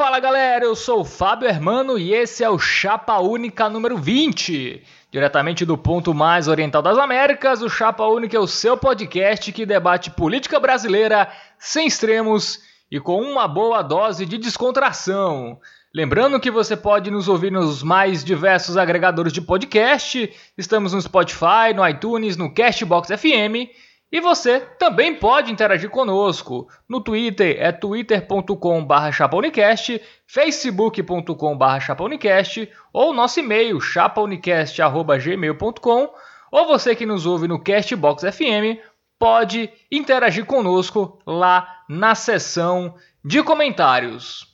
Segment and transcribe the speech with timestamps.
[0.00, 4.82] Fala galera, eu sou o Fábio Hermano e esse é o Chapa Única número 20.
[5.12, 9.66] Diretamente do ponto mais oriental das Américas, o Chapa Única é o seu podcast que
[9.66, 12.60] debate política brasileira sem extremos
[12.90, 15.60] e com uma boa dose de descontração.
[15.94, 20.32] Lembrando que você pode nos ouvir nos mais diversos agregadores de podcast.
[20.56, 23.68] Estamos no Spotify, no iTunes, no Castbox FM
[24.12, 26.68] e você também pode interagir conosco.
[26.88, 36.14] No Twitter é twitter.com.br chapaunicast, facebook.com.br chapaunicast ou nosso e-mail chapaunicast.gmail.com
[36.50, 38.80] ou você que nos ouve no Castbox FM
[39.18, 44.49] pode interagir conosco lá na seção de comentários.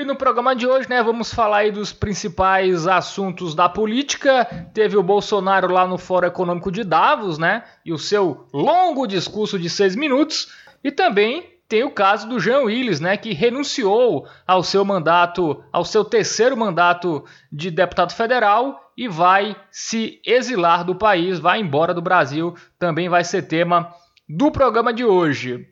[0.00, 4.46] E no programa de hoje, né, vamos falar aí dos principais assuntos da política.
[4.72, 9.58] Teve o Bolsonaro lá no Fórum Econômico de Davos, né, e o seu longo discurso
[9.58, 10.54] de seis minutos.
[10.82, 15.84] E também tem o caso do Jean Willis, né, que renunciou ao seu mandato, ao
[15.84, 22.00] seu terceiro mandato de deputado federal e vai se exilar do país, vai embora do
[22.00, 22.54] Brasil.
[22.78, 23.92] Também vai ser tema
[24.26, 25.69] do programa de hoje.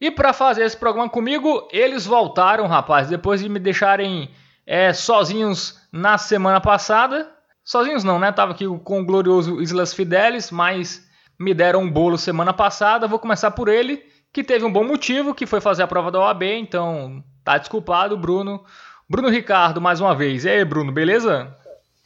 [0.00, 4.30] E para fazer esse programa comigo, eles voltaram, rapaz, depois de me deixarem
[4.64, 7.28] é, sozinhos na semana passada.
[7.64, 8.30] Sozinhos não, né?
[8.30, 11.06] Tava aqui com o glorioso Islas Fidelis, mas
[11.38, 13.08] me deram um bolo semana passada.
[13.08, 16.20] Vou começar por ele, que teve um bom motivo, que foi fazer a prova da
[16.20, 18.62] OAB, então tá desculpado, Bruno.
[19.08, 20.44] Bruno Ricardo, mais uma vez.
[20.44, 21.56] E aí, Bruno, beleza?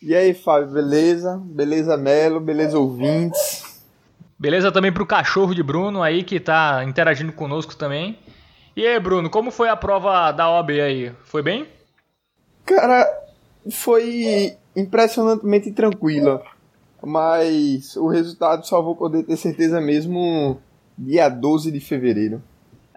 [0.01, 1.41] E aí, Fábio, beleza?
[1.45, 3.72] Beleza, Melo, beleza, ouvintes?
[4.43, 8.19] Beleza também pro cachorro de Bruno aí que tá interagindo conosco também.
[8.75, 11.13] E aí, Bruno, como foi a prova da OAB aí?
[11.23, 11.69] Foi bem?
[12.67, 13.07] Cara,
[13.71, 16.43] foi impressionantemente tranquila.
[17.01, 20.59] Mas o resultado só vou poder ter certeza mesmo
[20.99, 22.43] dia 12 de fevereiro.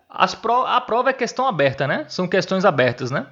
[0.09, 0.65] As pro...
[0.65, 2.07] A prova é questão aberta, né?
[2.09, 3.27] São questões abertas, né?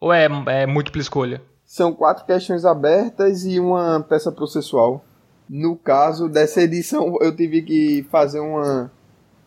[0.00, 1.40] Ou é, é múltipla escolha?
[1.64, 5.04] São quatro questões abertas e uma peça processual.
[5.48, 8.90] No caso dessa edição, eu tive que fazer uma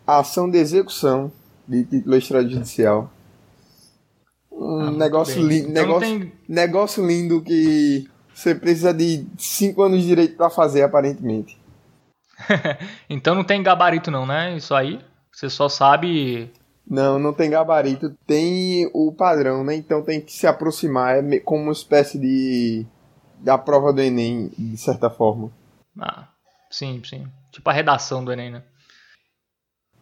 [0.06, 1.31] ação de execução
[1.68, 3.12] de título extrajudicial.
[4.52, 6.34] Um ah, negócio, li então negócio, tem...
[6.48, 11.59] negócio lindo que você precisa de 5 anos de direito para fazer, aparentemente.
[13.09, 14.56] então não tem gabarito não, né?
[14.58, 15.00] Isso aí,
[15.31, 16.52] você só sabe...
[16.88, 19.75] Não, não tem gabarito, tem o padrão, né?
[19.75, 22.86] Então tem que se aproximar, é como uma espécie de
[23.40, 25.52] da prova do Enem, de certa forma.
[26.01, 26.28] Ah,
[26.72, 27.28] sim, sim.
[27.51, 28.63] Tipo a redação do Enem, né?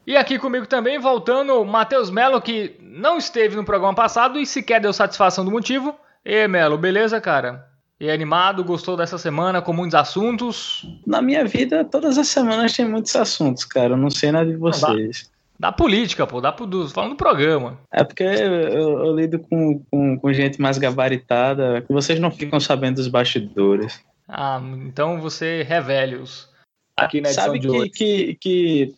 [0.07, 4.79] E aqui comigo também, voltando, Matheus Melo, que não esteve no programa passado e sequer
[4.79, 5.93] deu satisfação do motivo.
[6.23, 7.67] E Melo, beleza, cara?
[7.99, 10.85] E animado, gostou dessa semana com muitos assuntos?
[11.05, 13.93] Na minha vida, todas as semanas tem muitos assuntos, cara.
[13.93, 15.29] Eu não sei nada de vocês.
[15.59, 17.77] Da política, pô, da, do, falando do programa.
[17.91, 22.31] É porque eu, eu, eu lido com, com, com, gente mais gabaritada, que vocês não
[22.31, 24.01] ficam sabendo dos bastidores.
[24.29, 26.47] Ah, então você revele-os
[26.95, 27.89] aqui na edição Sabe de que, hoje.
[27.89, 28.95] que, que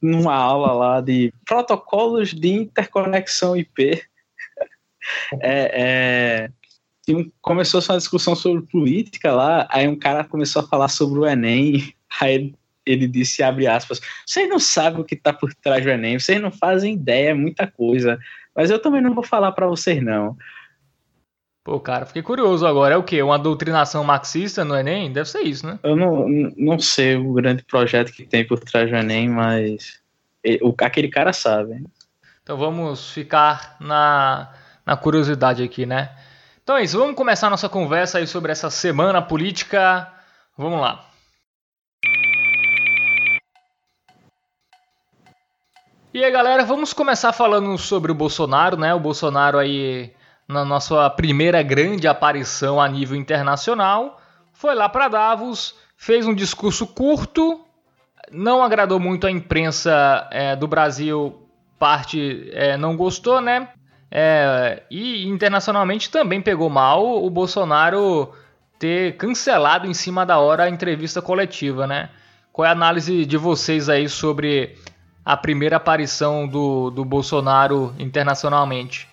[0.00, 4.02] numa aula lá de protocolos de interconexão IP,
[5.40, 6.50] é,
[7.08, 11.26] é, começou uma discussão sobre política lá, aí um cara começou a falar sobre o
[11.26, 12.54] Enem, aí ele,
[12.84, 16.40] ele disse, abre aspas, vocês não sabem o que está por trás do Enem, vocês
[16.40, 18.18] não fazem ideia, é muita coisa,
[18.54, 20.36] mas eu também não vou falar para vocês não.
[21.64, 22.94] Pô, cara, fiquei curioso agora.
[22.94, 23.22] É o quê?
[23.22, 25.12] Uma doutrinação marxista no Enem?
[25.12, 25.78] Deve ser isso, né?
[25.82, 30.00] Eu não, não sei o grande projeto que tem por trás do Enem, mas
[30.60, 31.84] o, aquele cara sabe.
[32.42, 34.52] Então vamos ficar na,
[34.84, 36.10] na curiosidade aqui, né?
[36.64, 40.12] Então é isso, vamos começar a nossa conversa aí sobre essa semana política.
[40.58, 41.08] Vamos lá.
[46.12, 48.92] E aí, galera, vamos começar falando sobre o Bolsonaro, né?
[48.92, 50.12] O Bolsonaro aí
[50.52, 54.20] na nossa primeira grande aparição a nível internacional,
[54.52, 57.60] foi lá para Davos, fez um discurso curto,
[58.30, 61.48] não agradou muito a imprensa é, do Brasil,
[61.78, 63.68] parte é, não gostou, né?
[64.10, 68.32] É, e internacionalmente também pegou mal o Bolsonaro
[68.78, 72.10] ter cancelado em cima da hora a entrevista coletiva, né?
[72.52, 74.76] Qual é a análise de vocês aí sobre
[75.24, 79.08] a primeira aparição do, do Bolsonaro internacionalmente?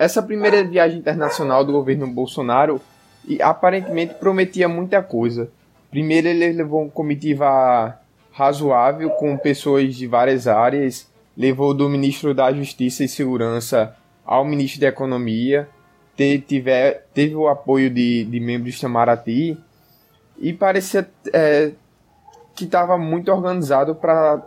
[0.00, 2.80] Essa primeira viagem internacional do governo Bolsonaro
[3.28, 5.50] e aparentemente prometia muita coisa.
[5.90, 8.00] Primeiro ele levou uma comitiva
[8.32, 11.06] razoável com pessoas de várias áreas,
[11.36, 13.94] levou do ministro da Justiça e Segurança
[14.24, 15.68] ao ministro da Economia,
[16.16, 19.58] teve, tiver, teve o apoio de, de membros do Itamaraty
[20.38, 21.72] e parecia é,
[22.56, 24.42] que estava muito organizado para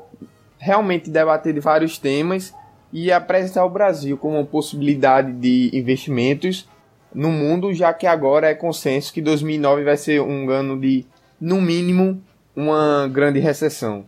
[0.58, 2.56] realmente debater de vários temas
[2.94, 6.70] e apresentar o Brasil como uma possibilidade de investimentos
[7.14, 11.04] no mundo, já que agora é consenso que 2009 vai ser um ano de,
[11.42, 12.22] no mínimo,
[12.56, 14.06] uma grande recessão.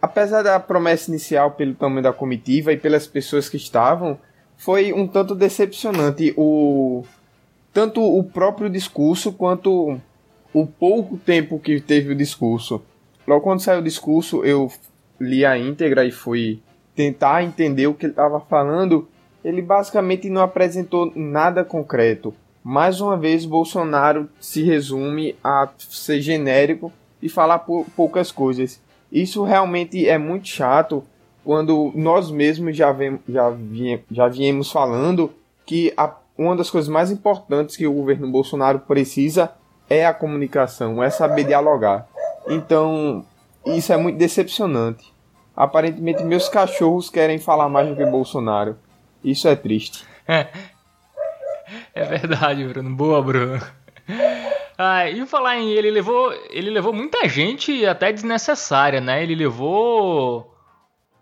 [0.00, 4.18] Apesar da promessa inicial pelo tamanho da comitiva e pelas pessoas que estavam,
[4.58, 7.02] foi um tanto decepcionante o
[7.72, 9.98] tanto o próprio discurso quanto
[10.52, 12.82] o pouco tempo que teve o discurso.
[13.26, 14.70] Logo quando saiu o discurso, eu
[15.20, 16.62] li a íntegra e fui
[16.96, 19.06] tentar entender o que ele estava falando.
[19.44, 22.34] Ele basicamente não apresentou nada concreto.
[22.64, 26.90] Mais uma vez, Bolsonaro se resume a ser genérico
[27.22, 27.60] e falar
[27.94, 28.80] poucas coisas.
[29.12, 31.04] Isso realmente é muito chato
[31.44, 33.54] quando nós mesmos já, vem, já,
[34.10, 35.30] já viemos falando
[35.64, 39.52] que a, uma das coisas mais importantes que o governo Bolsonaro precisa
[39.88, 42.08] é a comunicação, é saber dialogar.
[42.48, 43.24] Então,
[43.64, 45.12] isso é muito decepcionante.
[45.56, 48.76] Aparentemente, meus cachorros querem falar mais do que Bolsonaro.
[49.24, 50.04] Isso é triste.
[50.28, 50.48] É,
[51.94, 52.94] é verdade, Bruno.
[52.94, 53.60] Boa, Bruno.
[54.78, 59.22] Ah, e falar em ele levou, ele levou muita gente até desnecessária, né?
[59.22, 60.54] Ele levou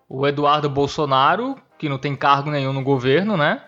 [0.08, 3.62] o Eduardo Bolsonaro, que não tem cargo nenhum no governo, né?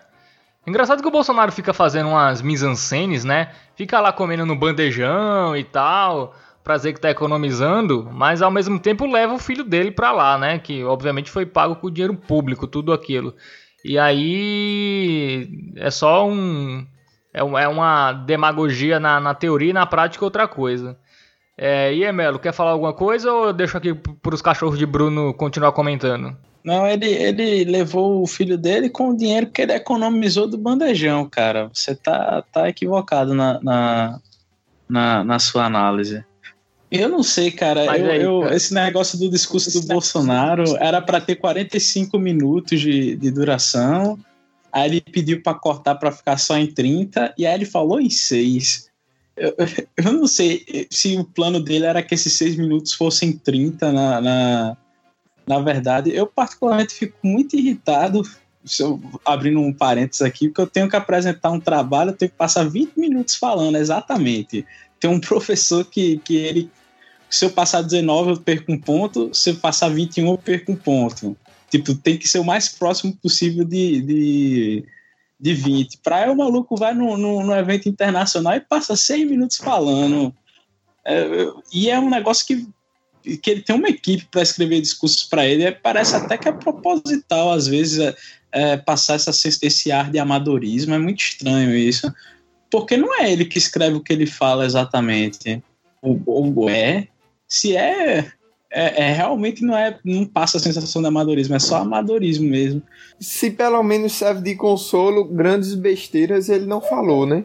[0.65, 3.51] Engraçado que o Bolsonaro fica fazendo umas mise-en-scenes, né?
[3.75, 6.35] Fica lá comendo no bandejão e tal,
[6.67, 10.37] pra dizer que tá economizando, mas ao mesmo tempo leva o filho dele pra lá,
[10.37, 10.59] né?
[10.59, 13.33] Que obviamente foi pago com dinheiro público, tudo aquilo.
[13.85, 16.85] E aí é só um
[17.33, 20.97] é, é uma demagogia na, na teoria e na prática outra coisa.
[21.57, 22.01] É, e
[22.41, 26.35] quer falar alguma coisa ou eu deixo aqui para os cachorros de Bruno continuar comentando?
[26.65, 31.29] Não, ele, ele levou o filho dele com o dinheiro que ele economizou do bandejão,
[31.29, 31.69] cara.
[31.73, 34.19] Você tá, tá equivocado na, na,
[34.89, 36.25] na, na sua análise.
[36.89, 37.85] Eu não sei, cara.
[37.85, 38.55] Eu, aí, eu, cara.
[38.55, 44.17] Esse negócio do discurso do Bolsonaro era para ter 45 minutos de, de duração.
[44.71, 48.09] Aí ele pediu para cortar para ficar só em 30 e aí ele falou em
[48.09, 48.87] 6.
[49.35, 49.55] Eu,
[49.97, 54.21] eu, não sei se o plano dele era que esses 6 minutos fossem 30 na,
[54.21, 54.77] na,
[55.45, 56.11] na verdade.
[56.13, 58.23] Eu particularmente fico muito irritado,
[58.79, 62.37] eu, abrindo um parênteses aqui, porque eu tenho que apresentar um trabalho, eu tenho que
[62.37, 64.65] passar 20 minutos falando exatamente.
[64.99, 66.71] Tem um professor que, que ele
[67.29, 70.75] se eu passar 19 eu perco um ponto, se eu passar 21 eu perco um
[70.75, 71.37] ponto.
[71.69, 74.85] Tipo, tem que ser o mais próximo possível de, de,
[75.39, 75.97] de 20.
[75.97, 80.33] Pra aí o maluco vai no, no, evento internacional e passa seis minutos falando.
[81.05, 81.27] É,
[81.73, 85.63] e é um negócio que, que ele tem uma equipe para escrever discursos para ele.
[85.63, 88.15] É, parece até que é proposital, às vezes, é,
[88.53, 90.95] é, passar essa, esse ar de amadorismo.
[90.95, 92.11] É muito estranho isso.
[92.71, 95.61] Porque não é ele que escreve o que ele fala exatamente.
[96.01, 97.09] Ou, ou é.
[97.47, 98.31] Se é,
[98.69, 102.81] é, é, realmente não é não passa a sensação de amadorismo, é só amadorismo mesmo.
[103.19, 107.43] Se pelo menos serve de consolo, grandes besteiras ele não falou, né?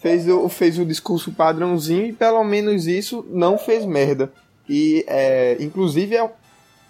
[0.00, 4.32] Fez o, fez o discurso padrãozinho e pelo menos isso não fez merda.
[4.68, 6.30] E é, inclusive é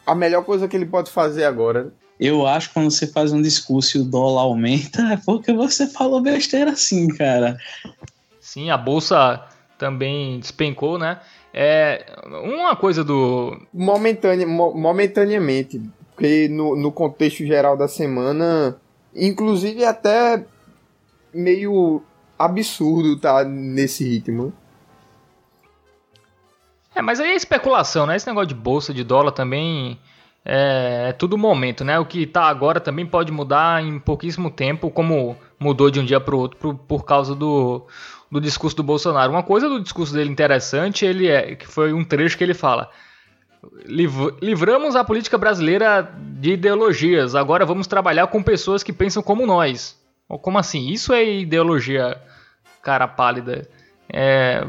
[0.06, 1.92] a melhor coisa que ele pode fazer agora.
[2.18, 5.86] Eu acho que quando você faz um discurso e o dólar aumenta, é porque você
[5.86, 7.56] falou besteira assim, cara.
[8.40, 9.40] Sim, a bolsa
[9.78, 11.20] também despencou, né?
[11.52, 13.60] É, uma coisa do.
[13.72, 15.80] Momentânea, momentaneamente.
[16.14, 18.76] Porque no, no contexto geral da semana,
[19.14, 20.44] inclusive até
[21.32, 22.02] meio
[22.38, 24.52] absurdo tá nesse ritmo.
[26.94, 28.16] É, mas aí é especulação, né?
[28.16, 29.99] Esse negócio de bolsa, de dólar também
[30.44, 31.99] é, é tudo momento, né?
[31.99, 36.18] O que tá agora também pode mudar em pouquíssimo tempo, como mudou de um dia
[36.18, 37.87] para o outro por, por causa do,
[38.30, 39.32] do discurso do Bolsonaro.
[39.32, 42.90] Uma coisa do discurso dele interessante, ele é que foi um trecho que ele fala:
[44.40, 46.02] livramos a política brasileira
[46.38, 47.35] de ideologias.
[47.35, 49.99] Agora vamos trabalhar com pessoas que pensam como nós.
[50.28, 50.88] Como assim?
[50.88, 52.20] Isso é ideologia,
[52.82, 53.68] cara pálida.
[54.11, 54.62] É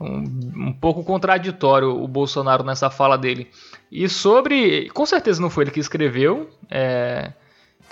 [0.00, 3.50] um, um pouco contraditório o Bolsonaro nessa fala dele.
[3.90, 6.48] E sobre, com certeza não foi ele que escreveu.
[6.70, 7.32] É,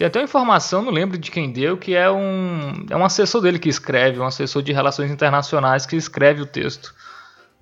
[0.01, 3.43] tem até uma informação, não lembro de quem deu, que é um, é um assessor
[3.43, 6.95] dele que escreve, um assessor de relações internacionais que escreve o texto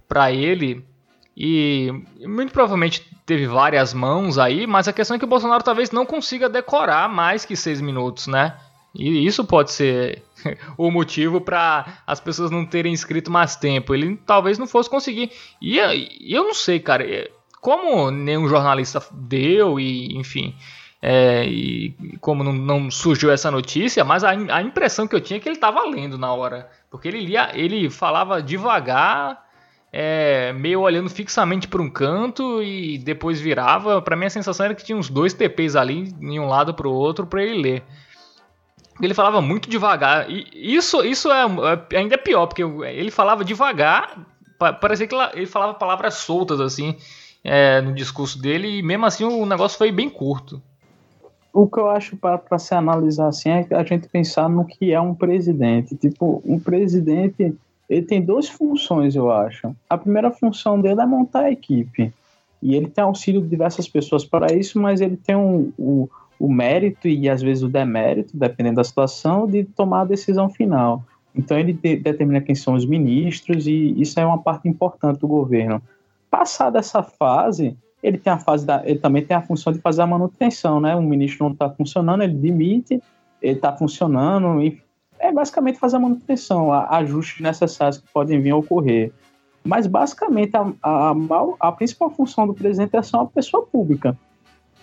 [0.08, 0.86] para ele.
[1.36, 1.90] E
[2.20, 6.06] muito provavelmente teve várias mãos aí, mas a questão é que o Bolsonaro talvez não
[6.06, 8.54] consiga decorar mais que seis minutos, né?
[8.94, 10.22] E isso pode ser
[10.78, 13.92] o motivo para as pessoas não terem escrito mais tempo.
[13.92, 15.32] Ele talvez não fosse conseguir.
[15.60, 15.76] E
[16.32, 17.04] eu não sei, cara.
[17.60, 20.54] Como nenhum jornalista deu, e enfim,
[21.00, 25.38] é, e como não, não, surgiu essa notícia, mas a, a, impressão que eu tinha
[25.38, 29.46] é que ele estava lendo na hora, porque ele lia, ele falava devagar
[29.92, 34.02] é, meio olhando fixamente para um canto e depois virava.
[34.02, 36.88] Para mim a sensação era que tinha uns dois TPs ali, em um lado para
[36.88, 37.82] o outro, para ele ler.
[39.00, 40.28] Ele falava muito devagar.
[40.28, 44.18] E isso, isso é, é, ainda é pior, porque ele falava devagar,
[44.80, 46.96] parecia que ele falava palavras soltas assim
[47.44, 50.60] é, no discurso dele, e mesmo assim o negócio foi bem curto.
[51.52, 55.00] O que eu acho para se analisar assim é a gente pensar no que é
[55.00, 55.96] um presidente.
[55.96, 57.56] Tipo, um presidente
[57.88, 59.74] ele tem duas funções, eu acho.
[59.88, 62.12] A primeira função dele é montar a equipe.
[62.62, 66.52] E ele tem auxílio de diversas pessoas para isso, mas ele tem um, o, o
[66.52, 71.02] mérito e às vezes o demérito, dependendo da situação, de tomar a decisão final.
[71.34, 75.28] Então ele de, determina quem são os ministros e isso é uma parte importante do
[75.28, 75.80] governo.
[76.30, 80.02] Passada essa fase, ele tem a fase da, ele também tem a função de fazer
[80.02, 80.94] a manutenção, né?
[80.94, 83.02] Um ministro não está funcionando, ele demite,
[83.42, 84.80] ele está funcionando, e
[85.18, 89.12] é basicamente fazer a manutenção, ajustes necessários que podem vir a ocorrer.
[89.64, 91.14] Mas basicamente a, a,
[91.60, 94.16] a principal função do presidente é ser uma pessoa pública.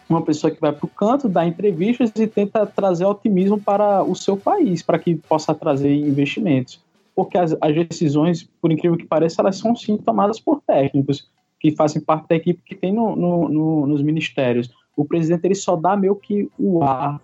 [0.08, 4.14] Uma pessoa que vai para o canto, dá entrevistas e tenta trazer otimismo para o
[4.14, 6.84] seu país, para que possa trazer investimentos.
[7.16, 11.28] Porque as, as decisões, por incrível que pareça, elas são sim tomadas por técnicos
[11.66, 14.70] que fazem parte da equipe que tem no, no, no, nos ministérios.
[14.96, 17.20] O presidente ele só dá meio que o ar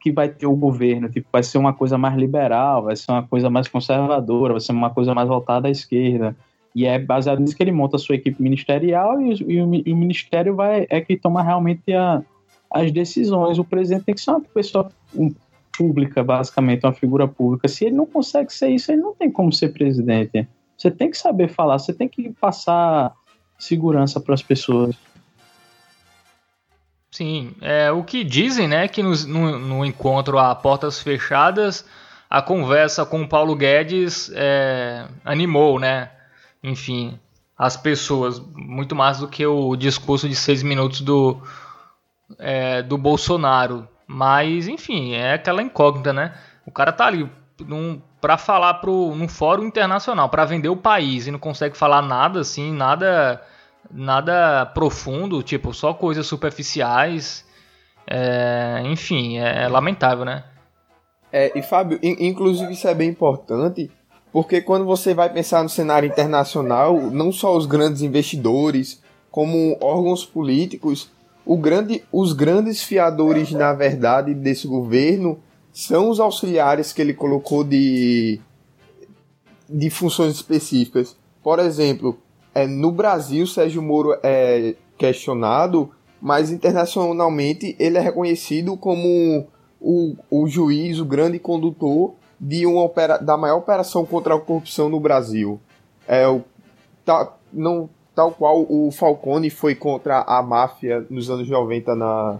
[0.00, 3.22] que vai ter o governo, tipo, vai ser uma coisa mais liberal, vai ser uma
[3.22, 6.36] coisa mais conservadora, vai ser uma coisa mais voltada à esquerda.
[6.74, 9.92] E é baseado nisso que ele monta a sua equipe ministerial e, e, o, e
[9.92, 12.20] o, ministério vai, é que toma realmente a,
[12.70, 13.58] as decisões.
[13.58, 14.90] O presidente tem que ser uma pessoa
[15.78, 17.68] pública, basicamente, uma figura pública.
[17.68, 20.48] Se ele não consegue ser isso, ele não tem como ser presidente.
[20.76, 23.12] Você tem que saber falar, você tem que passar
[23.58, 24.96] segurança para as pessoas.
[27.10, 31.86] Sim, é, o que dizem, né, que no, no, no, encontro a portas fechadas,
[32.28, 36.10] a conversa com o Paulo Guedes é, animou, né,
[36.60, 37.16] enfim,
[37.56, 41.40] as pessoas, muito mais do que o discurso de seis minutos do,
[42.38, 43.88] é, do Bolsonaro.
[44.06, 46.34] Mas, enfim, é aquela incógnita, né?
[46.66, 47.30] O cara tá ali
[48.20, 52.40] para falar pro, num fórum internacional, para vender o país e não consegue falar nada
[52.40, 53.40] assim, nada
[53.90, 57.44] nada profundo, tipo, só coisas superficiais.
[58.06, 60.44] É, enfim, é, é lamentável, né?
[61.32, 63.90] É, e Fábio, inclusive isso é bem importante,
[64.32, 70.24] porque quando você vai pensar no cenário internacional, não só os grandes investidores, como órgãos
[70.24, 71.10] políticos,
[71.58, 75.40] grande, os grandes fiadores, na verdade, desse governo
[75.74, 78.40] são os auxiliares que ele colocou de,
[79.68, 81.16] de funções específicas.
[81.42, 82.16] Por exemplo,
[82.54, 85.90] é, no Brasil, Sérgio Moro é questionado,
[86.22, 89.48] mas internacionalmente ele é reconhecido como
[89.80, 94.88] o, o juiz, o grande condutor de uma opera, da maior operação contra a corrupção
[94.88, 95.60] no Brasil.
[96.06, 96.42] É, o,
[97.04, 102.38] tá, não, tal qual o Falcone foi contra a máfia nos anos 90 na,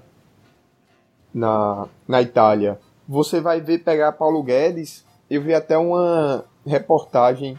[1.35, 2.79] na, na Itália.
[3.09, 7.59] Você vai ver pegar Paulo Guedes, eu vi até uma reportagem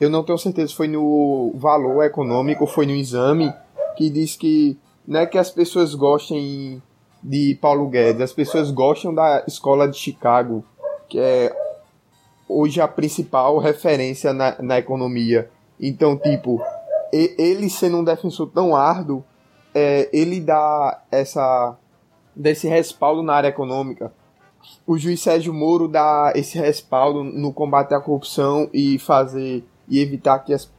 [0.00, 3.52] eu não tenho certeza se foi no valor econômico foi no exame,
[3.96, 6.82] que diz que não é que as pessoas gostem
[7.22, 10.64] de Paulo Guedes, as pessoas gostam da escola de Chicago,
[11.06, 11.54] que é
[12.48, 15.50] hoje a principal referência na, na economia.
[15.78, 16.62] Então, tipo,
[17.12, 19.22] ele sendo um defensor tão árduo,
[19.74, 21.76] é, ele dá essa
[22.34, 24.10] desse respaldo na área econômica.
[24.86, 30.38] O juiz Sérgio Moro dá esse respaldo no combate à corrupção e fazer e evitar
[30.40, 30.70] que, as,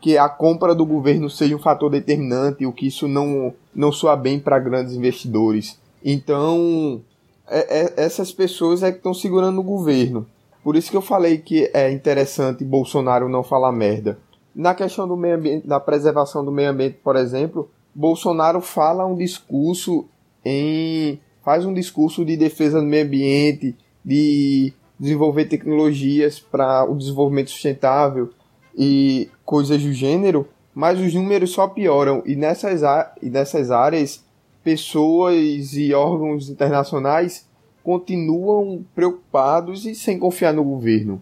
[0.00, 4.16] que a compra do governo seja um fator determinante, o que isso não, não soa
[4.16, 5.78] bem para grandes investidores.
[6.04, 7.00] Então,
[7.46, 10.26] é, é, essas pessoas é que estão segurando o governo.
[10.62, 14.18] Por isso que eu falei que é interessante Bolsonaro não falar merda.
[14.54, 19.16] Na questão do meio ambiente, da preservação do meio ambiente, por exemplo, Bolsonaro fala um
[19.16, 20.06] discurso
[20.44, 23.74] em faz um discurso de defesa do meio ambiente,
[24.04, 28.28] de desenvolver tecnologias para o desenvolvimento sustentável,
[28.76, 32.22] e coisas do gênero, mas os números só pioram.
[32.26, 32.82] E nessas,
[33.22, 34.22] e nessas áreas,
[34.62, 37.48] pessoas e órgãos internacionais
[37.82, 41.18] continuam preocupados e sem confiar no governo.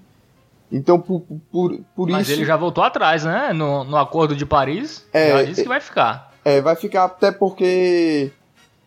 [0.73, 2.41] Então, por, por, por Mas isso.
[2.41, 3.53] ele já voltou atrás, né?
[3.53, 5.07] No, no Acordo de Paris.
[5.13, 6.33] É, já disse que vai ficar.
[6.45, 8.33] É, vai ficar até porque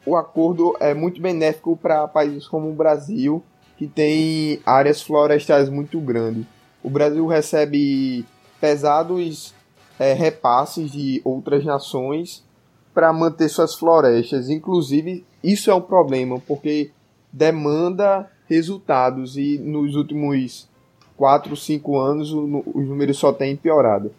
[0.10, 3.44] o acordo é muito benéfico para países como o Brasil,
[3.78, 6.46] que tem áreas florestais muito grandes.
[6.84, 8.26] O Brasil recebe
[8.60, 9.54] pesados
[10.00, 12.44] é, repasses de outras nações
[12.92, 14.50] para manter suas florestas.
[14.50, 16.90] Inclusive, isso é um problema, porque
[17.32, 20.68] demanda resultados e nos últimos
[21.16, 24.12] 4, 5 anos os números só têm piorado.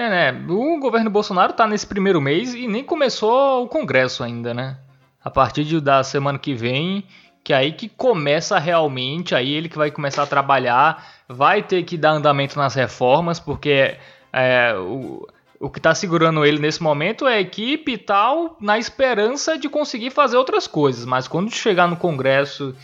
[0.00, 0.46] É, né?
[0.48, 4.78] O governo Bolsonaro tá nesse primeiro mês e nem começou o Congresso ainda, né?
[5.22, 7.04] A partir de, da semana que vem,
[7.44, 11.82] que é aí que começa realmente, aí ele que vai começar a trabalhar, vai ter
[11.82, 13.98] que dar andamento nas reformas, porque
[14.32, 15.28] é, o,
[15.60, 19.68] o que está segurando ele nesse momento é a equipe e tal, na esperança de
[19.68, 21.04] conseguir fazer outras coisas.
[21.04, 22.74] Mas quando chegar no Congresso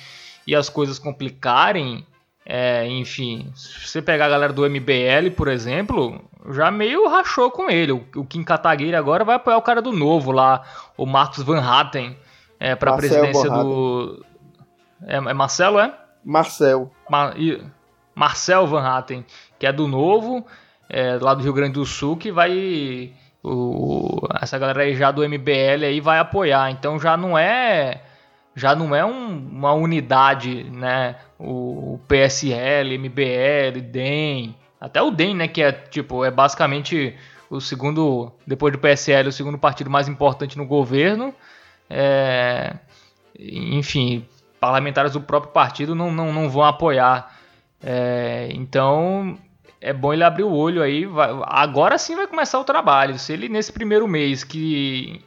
[0.46, 2.06] e as coisas complicarem,
[2.44, 7.70] é, enfim, se você pegar a galera do MBL, por exemplo, já meio rachou com
[7.70, 7.92] ele.
[7.92, 10.62] O, o Kim Kataguiri agora vai apoiar o cara do novo lá,
[10.96, 12.16] o Marcos Van Hatten,
[12.58, 14.24] é, para a presidência do.
[15.06, 15.94] É, é, Marcelo, é?
[16.24, 16.90] Marcel.
[17.08, 17.34] Mar...
[18.14, 19.24] Marcel Van Hatten,
[19.58, 20.46] que é do novo,
[20.88, 23.12] é, lá do Rio Grande do Sul, que vai.
[23.42, 26.70] O, essa galera aí já do MBL aí vai apoiar.
[26.70, 28.00] Então já não é
[28.56, 31.16] já não é um, uma unidade, né?
[31.38, 34.56] O, PSL, MBL, DEM,
[34.86, 35.48] até o DEM, né?
[35.48, 37.14] Que é tipo é basicamente
[37.50, 41.34] o segundo, depois do PSL, o segundo partido mais importante no governo.
[41.90, 42.74] É,
[43.38, 44.26] enfim,
[44.60, 47.36] parlamentares do próprio partido não, não, não vão apoiar.
[47.82, 49.38] É, então
[49.80, 51.04] é bom ele abrir o olho aí.
[51.04, 53.18] Vai, agora sim vai começar o trabalho.
[53.18, 55.20] Se ele nesse primeiro mês que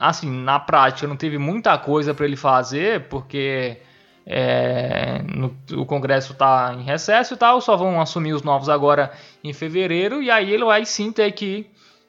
[0.00, 3.78] assim, na prática não teve muita coisa para ele fazer, porque
[4.26, 9.12] é, no, o Congresso está em recesso e tal, só vão assumir os novos agora
[9.42, 11.66] em fevereiro, e aí ele vai sim ter que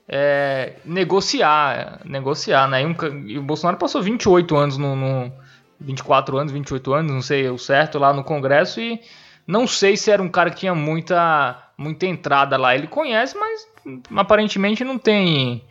[0.08, 2.82] é, negociar, negociar, né?
[2.82, 2.96] E, um,
[3.27, 5.32] e, o Bolsonaro passou 28 anos no, no
[5.79, 9.01] 24 anos, 28 anos, não sei o certo, lá no Congresso e
[9.46, 12.75] não sei se era um cara que tinha muita, muita entrada lá.
[12.75, 13.67] Ele conhece, mas
[14.15, 15.63] aparentemente não tem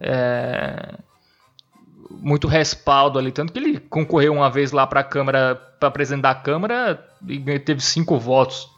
[0.00, 0.94] é,
[2.10, 3.32] muito respaldo ali.
[3.32, 7.58] Tanto que ele concorreu uma vez lá para a Câmara, para presidente da Câmara, e
[7.58, 8.68] teve cinco votos.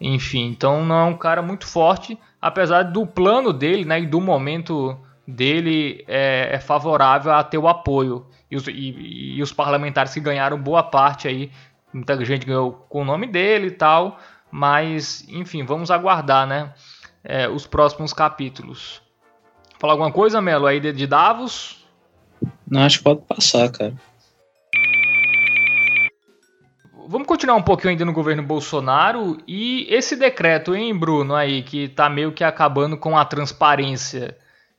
[0.00, 4.20] Enfim, então não é um cara muito forte, apesar do plano dele né, e do
[4.20, 8.26] momento dele é, é favorável a ter o apoio.
[8.50, 11.50] E os, e, e os, parlamentares que ganharam boa parte aí,
[11.92, 14.18] muita gente ganhou com o nome dele e tal,
[14.50, 16.74] mas enfim, vamos aguardar né,
[17.22, 19.00] é, os próximos capítulos.
[19.78, 21.83] Falar alguma coisa, Melo, aí de, de Davos?
[22.68, 23.94] Não, acho que pode passar, cara.
[27.06, 31.88] Vamos continuar um pouquinho ainda no governo Bolsonaro e esse decreto, hein, Bruno, aí, que
[31.88, 34.36] tá meio que acabando com a transparência,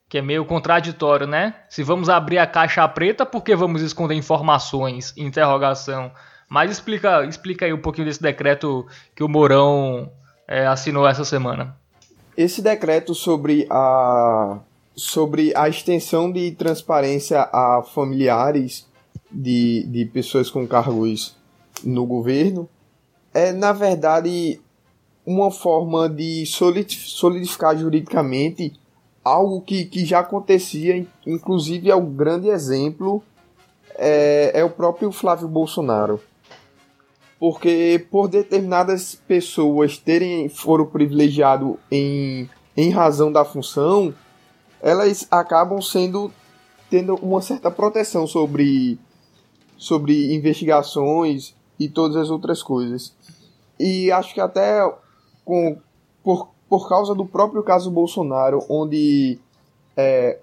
[0.09, 1.53] que é meio contraditório, né?
[1.69, 5.13] Se vamos abrir a caixa preta, por que vamos esconder informações?
[5.15, 6.11] Interrogação.
[6.49, 10.11] Mas explica, explica aí um pouquinho desse decreto que o Mourão
[10.47, 11.75] é, assinou essa semana.
[12.35, 14.59] Esse decreto sobre a
[14.95, 18.87] sobre a extensão de transparência a familiares
[19.31, 21.35] de, de pessoas com cargos
[21.83, 22.69] no governo
[23.35, 24.61] é, na verdade,
[25.25, 28.71] uma forma de solidificar juridicamente
[29.21, 33.21] algo que, que já acontecia, inclusive é um grande exemplo
[33.97, 36.21] é, é o próprio Flávio Bolsonaro.
[37.37, 44.13] Porque por determinadas pessoas terem foro privilegiado em, em razão da função,
[44.81, 46.31] elas acabam sendo
[46.89, 48.99] tendo uma certa proteção sobre
[49.77, 53.13] sobre investigações e todas as outras coisas.
[53.79, 54.81] E acho que até
[55.43, 55.77] com,
[56.23, 59.37] por, por causa do próprio caso Bolsonaro, onde
[59.97, 60.39] é,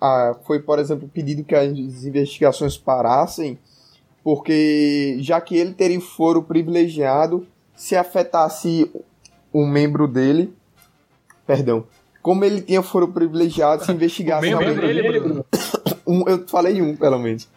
[0.00, 1.72] a, foi, por exemplo, pedido que as
[2.04, 3.58] investigações parassem,
[4.22, 8.90] porque já que ele teria foro privilegiado, se afetasse
[9.52, 10.52] um membro dele,
[11.46, 11.86] perdão,
[12.22, 15.44] como ele tinha foro privilegiado, se investigasse dele,
[16.06, 17.48] um, eu falei um, pelo menos.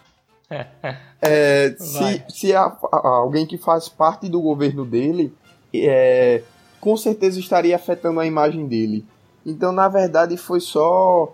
[1.23, 5.31] É, se se a, a, alguém que faz parte do governo dele,
[5.71, 6.41] é,
[6.79, 9.05] com certeza estaria afetando a imagem dele.
[9.45, 11.31] Então, na verdade, foi só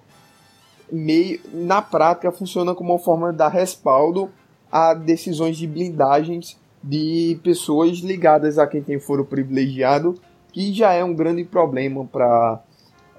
[0.92, 1.40] meio.
[1.54, 4.30] Na prática, funciona como uma forma de dar respaldo
[4.70, 10.20] a decisões de blindagens de pessoas ligadas a quem tem foro privilegiado,
[10.52, 12.62] que já é um grande problema para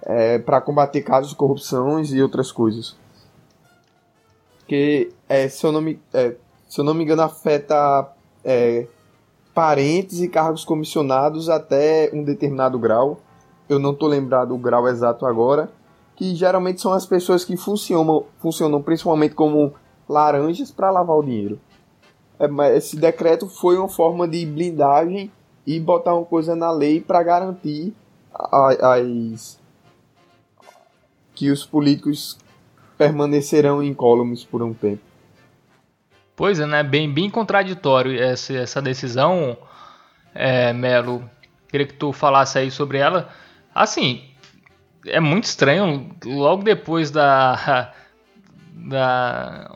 [0.08, 2.96] é, para combater casos de corrupção e outras coisas.
[4.66, 6.34] Que, é, se, eu não me, é,
[6.66, 8.10] se eu não me engano, afeta
[8.42, 8.86] é,
[9.54, 13.20] parentes e cargos comissionados até um determinado grau.
[13.68, 15.70] Eu não estou lembrado o grau exato agora.
[16.16, 19.74] Que geralmente são as pessoas que funcionam, funcionam principalmente como
[20.08, 21.60] laranjas para lavar o dinheiro.
[22.40, 25.30] É, esse decreto foi uma forma de blindagem
[25.66, 27.94] e botar uma coisa na lei para garantir
[28.34, 29.58] as,
[31.38, 32.36] que os políticos
[32.98, 35.00] permanecerão incólumes por um tempo.
[36.34, 36.82] Pois é, né?
[36.82, 39.56] Bem, bem contraditório essa, essa decisão,
[40.34, 41.30] é, Melo.
[41.68, 43.28] Queria que tu falasse aí sobre ela.
[43.72, 44.24] Assim,
[45.06, 46.10] é muito estranho.
[46.24, 47.92] Logo depois da.
[48.74, 49.70] da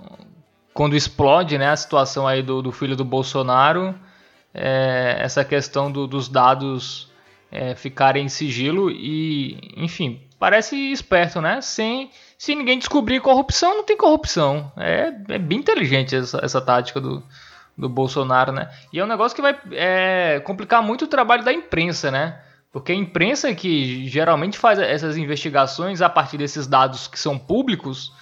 [0.74, 3.94] quando explode né, a situação aí do, do filho do Bolsonaro,
[4.54, 7.12] é, essa questão do, dos dados
[7.50, 11.60] é, ficarem em sigilo e, enfim, parece esperto, né?
[11.60, 14.72] Sem, se ninguém descobrir corrupção, não tem corrupção.
[14.76, 17.22] É, é bem inteligente essa, essa tática do,
[17.78, 18.68] do Bolsonaro, né?
[18.92, 22.40] E é um negócio que vai é, complicar muito o trabalho da imprensa, né?
[22.72, 28.12] Porque a imprensa que geralmente faz essas investigações a partir desses dados que são públicos,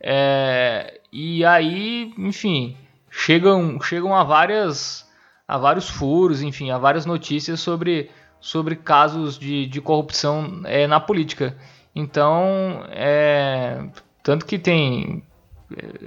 [0.00, 2.76] é, e aí, enfim,
[3.10, 5.04] chegam, chegam a, várias,
[5.48, 8.12] a vários furos, enfim, a várias notícias sobre,
[8.44, 11.56] sobre casos de, de corrupção é, na política.
[11.94, 13.82] Então, é,
[14.22, 15.24] tanto que tem.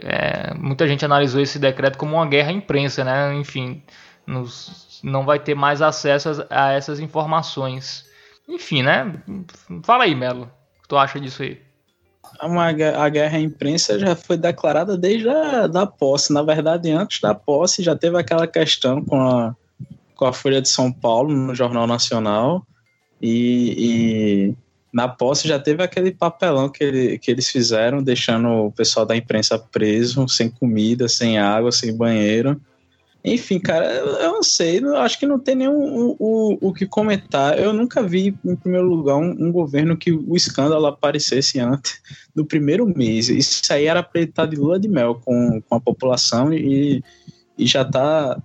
[0.03, 3.33] É, muita gente analisou esse decreto como uma guerra à imprensa, né?
[3.33, 3.81] Enfim,
[4.27, 8.05] nos, não vai ter mais acesso a essas informações.
[8.47, 9.19] Enfim, né?
[9.83, 10.43] Fala aí, Melo.
[10.43, 11.59] O que tu acha disso aí?
[12.39, 16.31] Uma, a guerra à imprensa já foi declarada desde a da posse.
[16.31, 19.55] Na verdade, antes da posse já teve aquela questão com a,
[20.17, 22.65] com a Folha de São Paulo no Jornal Nacional.
[23.21, 24.55] E, e
[24.91, 29.15] na posse já teve aquele papelão que, ele, que eles fizeram, deixando o pessoal da
[29.15, 32.59] imprensa preso, sem comida, sem água, sem banheiro.
[33.23, 36.85] Enfim, cara, eu não sei, eu acho que não tem nenhum o, o, o que
[36.85, 37.59] comentar.
[37.59, 41.99] Eu nunca vi, em primeiro lugar, um, um, governo que o escândalo aparecesse antes
[42.33, 43.27] do primeiro mês.
[43.27, 47.03] Isso aí era para ele estar de lua de mel com, com a população e,
[47.57, 48.41] e já está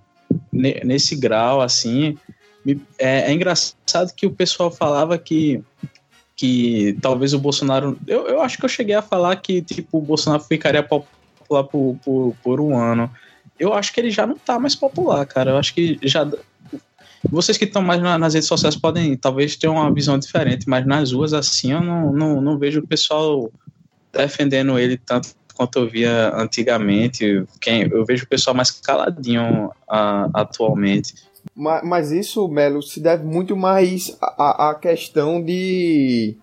[0.51, 2.17] nesse grau, assim.
[2.97, 5.61] É, é, engraçado que o pessoal falava que,
[6.35, 7.97] que talvez o Bolsonaro.
[8.07, 11.97] Eu, eu acho que eu cheguei a falar que tipo, o Bolsonaro ficaria popular por,
[12.03, 13.11] por, por um ano
[13.59, 15.51] eu acho que ele já não tá mais popular, cara.
[15.51, 16.29] Eu acho que já.
[17.29, 21.13] Vocês que estão mais nas redes sociais podem talvez ter uma visão diferente, mas nas
[21.13, 23.49] ruas assim eu não, não, não vejo o pessoal
[24.11, 27.45] defendendo ele tanto quanto eu via antigamente.
[27.59, 31.13] Quem, eu vejo o pessoal mais caladinho a, atualmente.
[31.55, 36.37] Mas, mas, isso, Melo, se deve muito mais à, à questão de.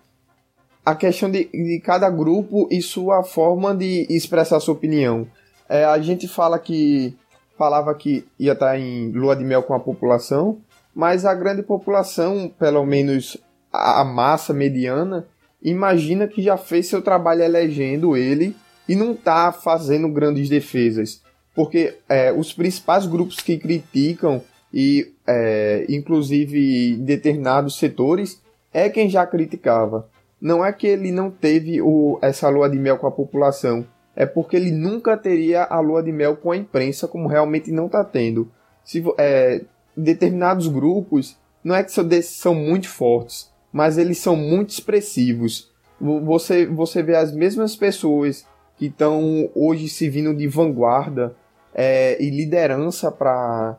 [0.85, 5.27] A questão de, de cada grupo e sua forma de expressar sua opinião.
[5.69, 7.15] É, a gente fala que
[7.57, 10.57] falava que ia estar em lua de mel com a população,
[10.95, 13.37] mas a grande população, pelo menos
[13.71, 15.27] a massa mediana,
[15.61, 18.55] imagina que já fez seu trabalho elegendo ele
[18.91, 21.21] e não está fazendo grandes defesas.
[21.55, 24.41] Porque é, os principais grupos que criticam,
[24.73, 28.41] e é, inclusive determinados setores,
[28.73, 30.09] é quem já criticava.
[30.41, 34.25] Não é que ele não teve o, essa lua de mel com a população, é
[34.25, 38.03] porque ele nunca teria a lua de mel com a imprensa, como realmente não está
[38.03, 38.51] tendo.
[38.83, 39.61] Se, é,
[39.95, 45.71] determinados grupos, não é que são, são muito fortes, mas eles são muito expressivos.
[45.97, 48.45] Você, você vê as mesmas pessoas
[48.81, 51.35] que estão hoje se vindo de vanguarda
[51.71, 53.77] é, e liderança para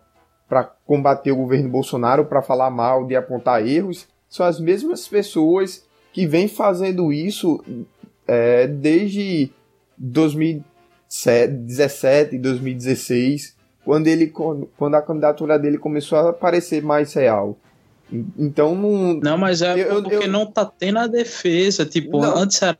[0.86, 6.24] combater o governo Bolsonaro, para falar mal, de apontar erros, são as mesmas pessoas que
[6.24, 7.60] vêm fazendo isso
[8.28, 9.50] é, desde
[9.98, 17.58] 2017, 2016, quando ele quando a candidatura dele começou a parecer mais real.
[18.38, 19.14] Então não.
[19.14, 21.84] Não, mas é eu, porque eu, não tá tendo a defesa.
[21.84, 22.36] Tipo, não.
[22.36, 22.78] antes era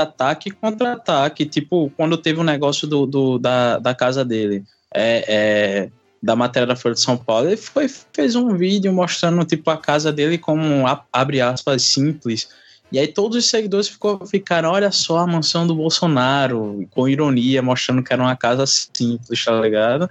[0.00, 1.46] ataque e contra-ataque.
[1.46, 5.90] Tipo, quando teve o um negócio do, do, da, da casa dele, é, é,
[6.22, 9.76] da matéria da Folha de São Paulo, ele foi, fez um vídeo mostrando tipo, a
[9.76, 12.48] casa dele como, abre aspas, simples
[12.92, 17.62] e aí todos os seguidores ficou, ficaram, olha só a mansão do Bolsonaro, com ironia,
[17.62, 20.10] mostrando que era uma casa simples, tá ligado?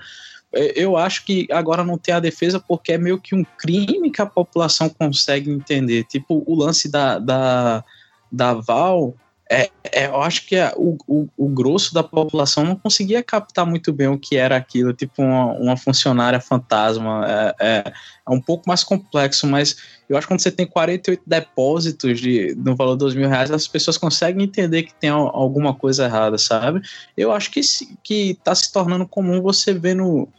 [0.51, 4.21] Eu acho que agora não tem a defesa porque é meio que um crime que
[4.21, 6.05] a população consegue entender.
[6.05, 7.83] Tipo, o lance da, da,
[8.31, 9.13] da Val
[9.53, 13.65] é, é, eu acho que a, o, o, o, grosso da população não conseguia captar
[13.65, 17.25] muito bem o que era aquilo, tipo uma, uma funcionária fantasma.
[17.27, 17.93] É, é,
[18.25, 19.75] é, um pouco mais complexo, mas
[20.07, 23.51] eu acho que quando você tem 48 depósitos de, no valor de 2 mil reais,
[23.51, 26.81] as pessoas conseguem entender que tem alguma coisa errada, sabe?
[27.17, 27.59] Eu acho que,
[28.01, 30.29] que tá se tornando comum você vendo,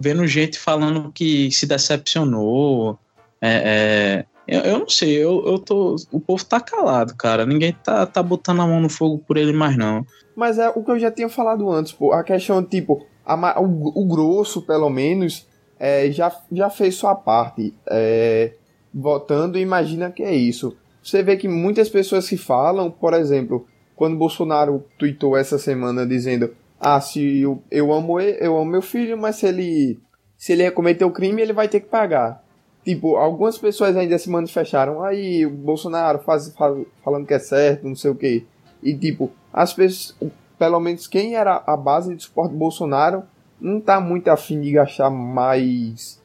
[0.00, 2.98] vendo gente falando que se decepcionou.
[3.38, 5.96] É, é eu, eu não sei, eu, eu tô.
[6.10, 7.46] O povo tá calado, cara.
[7.46, 10.06] Ninguém tá, tá botando a mão no fogo por ele mais, não.
[10.36, 12.12] Mas é o que eu já tinha falado antes, pô.
[12.12, 15.46] A questão, tipo, a, o, o grosso, pelo menos,
[15.78, 17.74] é, já, já fez sua parte.
[17.88, 18.52] É,
[18.92, 20.76] votando, imagina que é isso.
[21.02, 26.54] Você vê que muitas pessoas que falam, por exemplo, quando Bolsonaro tweetou essa semana dizendo:
[26.78, 29.98] Ah, se eu, eu amo eu amo meu filho, mas se ele
[30.36, 32.42] se ele cometer o crime, ele vai ter que pagar.
[32.84, 37.86] Tipo, algumas pessoas ainda se manifestaram, aí o Bolsonaro faz, faz, falando que é certo,
[37.86, 38.44] não sei o que.
[38.82, 40.16] E tipo, as pessoas,
[40.58, 43.22] pelo menos quem era a base de suporte do Bolsonaro,
[43.60, 46.20] não tá muito afim de gastar mais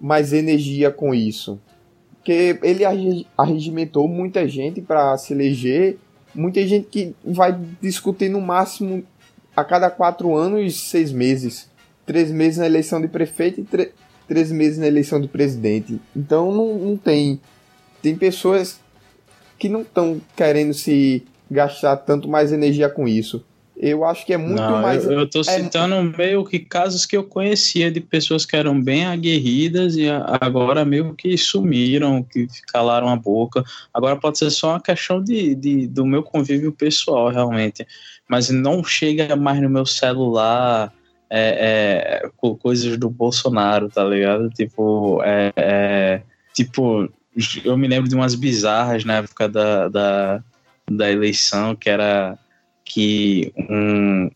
[0.00, 1.60] mais energia com isso.
[2.14, 2.82] Porque ele
[3.36, 5.98] arregimentou muita gente para se eleger,
[6.34, 9.04] muita gente que vai discutir no máximo
[9.56, 11.70] a cada quatro anos, seis meses.
[12.04, 13.64] Três meses na eleição de prefeito e
[14.26, 16.00] três meses na eleição de presidente.
[16.14, 17.40] Então não, não tem.
[18.00, 18.80] Tem pessoas
[19.58, 23.44] que não estão querendo se gastar tanto mais energia com isso.
[23.76, 25.04] Eu acho que é muito não, mais.
[25.04, 26.02] Eu, tô é citando é...
[26.02, 30.08] meio que casos que eu conhecia de pessoas que eram bem aguerridas e
[30.40, 33.64] agora meio que sumiram, que calaram a boca.
[33.92, 37.84] Agora pode ser só uma questão de, de do meu convívio pessoal, realmente.
[38.28, 40.92] Mas não chega mais no meu celular
[41.34, 44.50] é, é, coisas do Bolsonaro, tá ligado?
[44.50, 47.10] Tipo, é, é, tipo,
[47.64, 50.44] eu me lembro de umas bizarras na época da, da,
[50.90, 52.38] da eleição, que era
[52.84, 54.30] que um,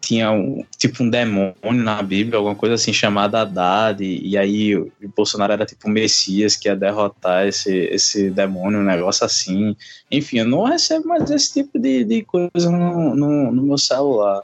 [0.00, 4.76] tinha um, tipo um demônio na Bíblia, alguma coisa assim chamada Haddad, e, e aí
[4.76, 9.76] o Bolsonaro era tipo o Messias que ia derrotar esse, esse demônio, um negócio assim.
[10.10, 14.42] Enfim, eu não recebo mais esse tipo de, de coisa no, no, no meu celular.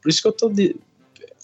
[0.00, 0.76] Por isso que eu tô de,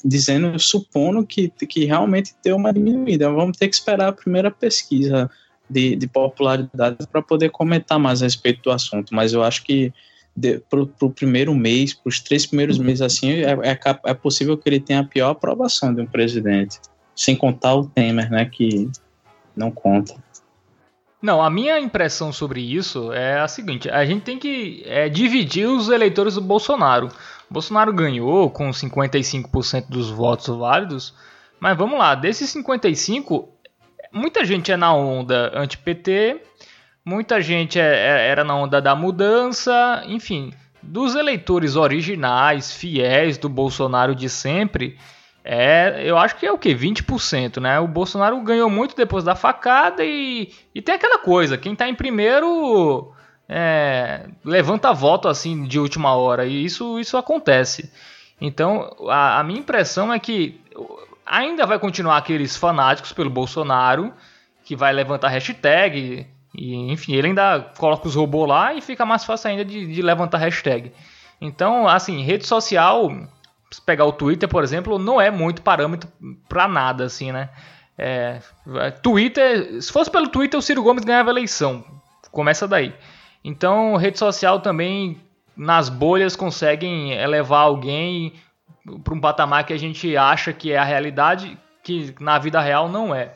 [0.07, 3.31] dizendo, supondo que, que realmente deu uma diminuída.
[3.31, 5.29] Vamos ter que esperar a primeira pesquisa
[5.69, 9.15] de, de popularidade para poder comentar mais a respeito do assunto.
[9.15, 9.93] Mas eu acho que
[10.71, 14.69] para o primeiro mês, para os três primeiros meses, assim, é, é, é, possível que
[14.69, 16.79] ele tenha a pior aprovação de um presidente.
[17.15, 18.91] Sem contar o Temer, né, que
[19.57, 20.15] não conta.
[21.21, 25.67] Não, a minha impressão sobre isso é a seguinte: a gente tem que é, dividir
[25.67, 27.09] os eleitores do Bolsonaro.
[27.51, 31.15] Bolsonaro ganhou com 55% dos votos válidos,
[31.61, 33.49] mas vamos lá, desses 55,
[34.13, 36.43] muita gente é na onda anti-PT,
[37.05, 43.49] muita gente é, é, era na onda da mudança, enfim, dos eleitores originais, fiéis do
[43.49, 44.99] Bolsonaro de sempre,
[45.49, 46.75] é, eu acho que é o que?
[46.75, 47.79] 20%, né?
[47.79, 51.95] O Bolsonaro ganhou muito depois da facada e, e tem aquela coisa, quem está em
[51.95, 53.13] primeiro
[53.49, 57.93] é, levanta voto assim de última hora e isso, isso acontece.
[58.41, 60.61] Então a, a, minha impressão é que
[61.25, 64.13] ainda vai continuar aqueles fanáticos pelo Bolsonaro
[64.65, 69.25] que vai levantar hashtag e enfim ele ainda coloca os robôs lá e fica mais
[69.25, 70.93] fácil ainda de, de levantar hashtag.
[71.41, 73.11] Então assim rede social
[73.71, 76.11] se pegar o Twitter por exemplo não é muito parâmetro
[76.49, 77.49] para nada assim né.
[77.99, 78.41] É,
[79.03, 81.83] Twitter, se fosse pelo Twitter, o Ciro Gomes ganhava a eleição.
[82.31, 82.95] Começa daí.
[83.47, 85.21] Então, rede social também
[85.57, 88.33] nas bolhas conseguem elevar alguém
[89.05, 92.89] para um patamar que a gente acha que é a realidade, que na vida real
[92.89, 93.35] não é.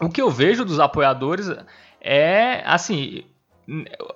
[0.00, 1.50] O que eu vejo dos apoiadores
[2.00, 3.24] é assim,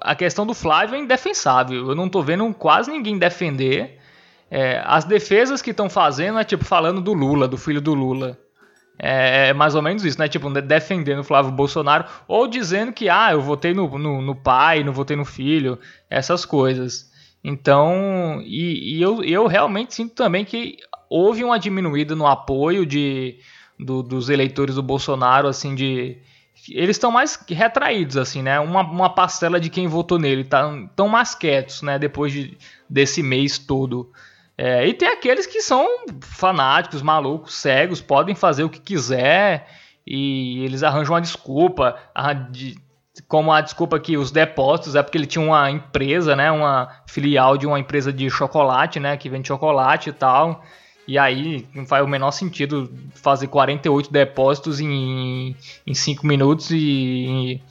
[0.01, 1.88] a questão do Flávio é indefensável.
[1.88, 3.99] Eu não estou vendo quase ninguém defender.
[4.49, 8.38] É, as defesas que estão fazendo é tipo falando do Lula, do filho do Lula.
[9.03, 10.29] É, é mais ou menos isso, né?
[10.29, 14.85] Tipo, defendendo o Flávio Bolsonaro ou dizendo que, ah, eu votei no, no, no pai,
[14.85, 15.79] não votei no filho,
[16.11, 17.11] essas coisas.
[17.43, 20.77] Então, e, e eu, eu realmente sinto também que
[21.09, 23.39] houve uma diminuída no apoio de,
[23.79, 26.19] do, dos eleitores do Bolsonaro, assim, de.
[26.69, 28.61] Eles estão mais retraídos, assim, né?
[28.61, 31.99] Uma, uma parcela de quem votou nele estão tá, mais quietos, né?
[31.99, 32.59] Depois de,
[32.89, 34.13] desse mês todo.
[34.62, 35.88] É, e tem aqueles que são
[36.20, 39.66] fanáticos, malucos, cegos, podem fazer o que quiser
[40.07, 41.96] e eles arranjam uma desculpa,
[43.27, 47.57] como a desculpa que os depósitos é porque ele tinha uma empresa, né, uma filial
[47.57, 50.62] de uma empresa de chocolate, né, que vende chocolate e tal.
[51.09, 55.57] E aí não faz o menor sentido fazer 48 depósitos em
[55.90, 57.62] 5 minutos e,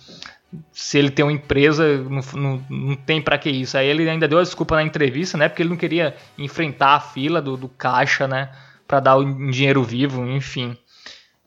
[0.71, 3.77] se ele tem uma empresa, não, não, não tem para que isso.
[3.77, 5.47] Aí ele ainda deu a desculpa na entrevista, né?
[5.47, 8.49] Porque ele não queria enfrentar a fila do, do caixa, né?
[8.87, 10.75] Para dar o dinheiro vivo, enfim.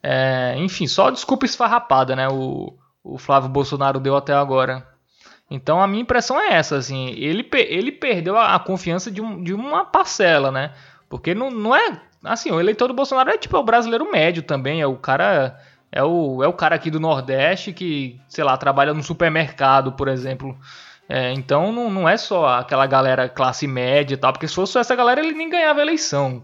[0.02, 2.28] É, enfim, só desculpa esfarrapada, né?
[2.28, 4.86] O, o Flávio Bolsonaro deu até agora.
[5.50, 9.42] Então a minha impressão é essa, assim, ele, ele perdeu a, a confiança de, um,
[9.42, 10.72] de uma parcela, né?
[11.10, 12.00] Porque não, não é.
[12.24, 15.60] Assim, o eleitor do Bolsonaro é tipo é o brasileiro médio também, é o cara
[15.92, 20.08] é o, é o cara aqui do Nordeste que, sei lá, trabalha no supermercado, por
[20.08, 20.58] exemplo.
[21.06, 24.78] É, então não, não é só aquela galera classe média e tal, porque se fosse
[24.78, 26.42] essa galera ele nem ganhava eleição.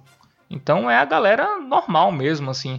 [0.50, 2.78] Então é a galera normal mesmo, assim.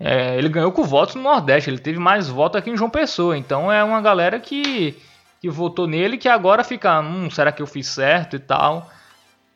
[0.00, 3.36] É, ele ganhou com votos no Nordeste, ele teve mais votos aqui em João Pessoa.
[3.36, 4.96] Então é uma galera que,
[5.42, 8.90] que votou nele que agora fica, hum, será que eu fiz certo e tal.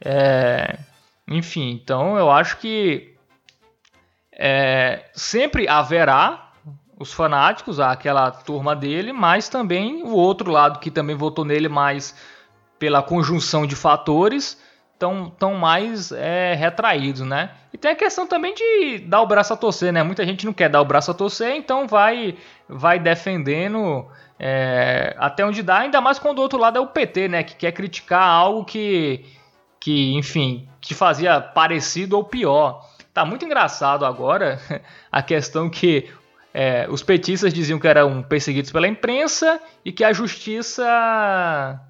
[0.05, 0.79] É,
[1.27, 3.12] enfim, então eu acho que
[4.45, 6.51] é, sempre haverá
[6.99, 12.13] os fanáticos, aquela turma dele, mas também o outro lado que também votou nele mais
[12.77, 14.61] pela conjunção de fatores,
[14.99, 17.53] tão, tão mais é, retraídos, né?
[17.73, 20.03] E tem a questão também de dar o braço a torcer, né?
[20.03, 22.37] Muita gente não quer dar o braço a torcer, então vai,
[22.69, 24.09] vai defendendo
[24.41, 27.45] é, até onde dá, ainda mais quando o outro lado é o PT, né?
[27.45, 29.25] Que quer criticar algo que,
[29.79, 32.92] que enfim, que fazia parecido ou pior.
[33.13, 34.59] Tá muito engraçado agora
[35.13, 36.09] a questão que
[36.55, 41.81] é, os petistas diziam que eram perseguidos pela imprensa e que a justiça,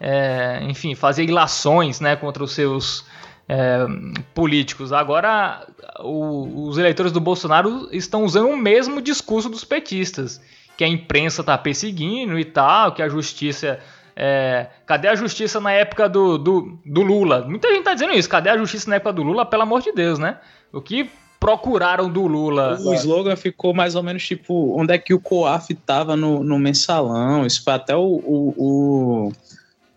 [0.00, 3.04] é, enfim, fazia ilações né, contra os seus
[3.48, 3.86] é,
[4.34, 4.92] políticos.
[4.92, 5.66] Agora,
[6.00, 10.40] o, os eleitores do Bolsonaro estão usando o mesmo discurso dos petistas,
[10.76, 13.80] que a imprensa está perseguindo e tal, que a justiça.
[14.18, 17.42] É, cadê a justiça na época do, do, do Lula?
[17.46, 18.28] Muita gente está dizendo isso.
[18.28, 19.44] Cadê a justiça na época do Lula?
[19.44, 20.38] Pelo amor de Deus, né?
[20.72, 22.78] O que procuraram do Lula.
[22.80, 26.58] O slogan ficou mais ou menos tipo onde é que o COAF tava no, no
[26.58, 27.44] mensalão.
[27.44, 29.32] Isso foi até o, o, o,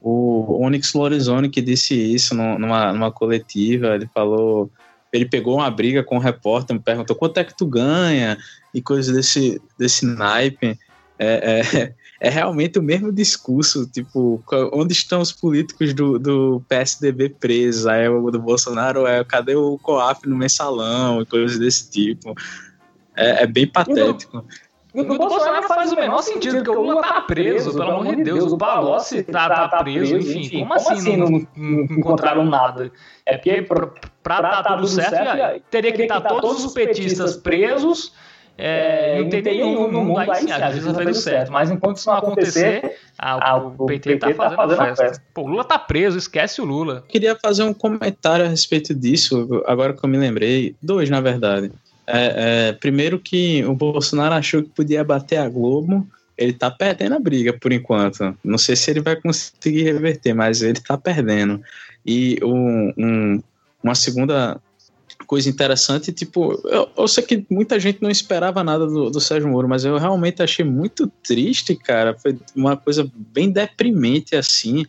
[0.02, 0.92] o Onyx
[1.52, 3.96] que disse isso numa, numa coletiva.
[3.96, 4.70] Ele falou.
[5.12, 8.38] Ele pegou uma briga com o um repórter, me perguntou quanto é que tu ganha
[8.72, 10.78] e coisas desse, desse naipe.
[11.18, 17.30] É, é, é realmente o mesmo discurso, tipo, onde estão os políticos do, do PSDB
[17.30, 17.88] presos?
[17.88, 22.36] Aí o do Bolsonaro é cadê o COAF no mensalão e coisas desse tipo.
[23.16, 24.46] É, é bem patético.
[24.94, 28.24] O do Bolsonaro faz o menor sentido, porque o Lula tá preso, pelo amor de
[28.24, 28.52] Deus.
[28.52, 30.60] O Palocci tá, tá, tá preso, enfim.
[30.60, 32.92] Como assim não, não encontraram nada?
[33.26, 33.88] É porque pra,
[34.22, 38.14] pra tá tudo certo, teria que estar todos os petistas presos
[38.62, 41.52] é, não, tem, nenhum no mundo, aí sim, a justiça fez o certo.
[41.52, 45.04] Mas enquanto isso não acontecer, ah, o, o, PT, está fazendo, tá fazendo a festa.
[45.06, 45.24] festa.
[45.34, 47.06] Pô, o Lula tá preso, esquece o Lula.
[47.08, 50.76] Queria fazer um comentário a respeito disso, agora que eu me lembrei.
[50.82, 51.72] Dois, na verdade.
[52.06, 56.06] É, é, primeiro que o Bolsonaro achou que podia bater a Globo,
[56.38, 58.36] ele tá perdendo a briga por enquanto.
[58.44, 61.62] Não sei se ele vai conseguir reverter, mas ele tá perdendo.
[62.06, 63.44] E um, um,
[63.82, 64.60] uma segunda
[65.30, 69.48] coisa interessante, tipo, eu, eu, sei que muita gente não esperava nada do, do Sérgio
[69.48, 72.18] Moro, mas eu realmente achei muito triste, cara.
[72.18, 74.84] Foi uma coisa bem deprimente, assim.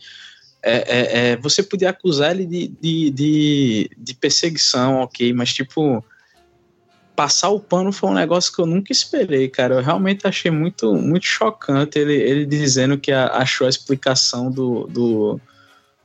[0.63, 6.03] É, é, é, você podia acusar ele de, de, de, de, perseguição, ok, mas tipo,
[7.15, 9.75] passar o pano foi um negócio que eu nunca esperei, cara.
[9.75, 15.39] Eu realmente achei muito, muito chocante ele, ele dizendo que achou a explicação do, do,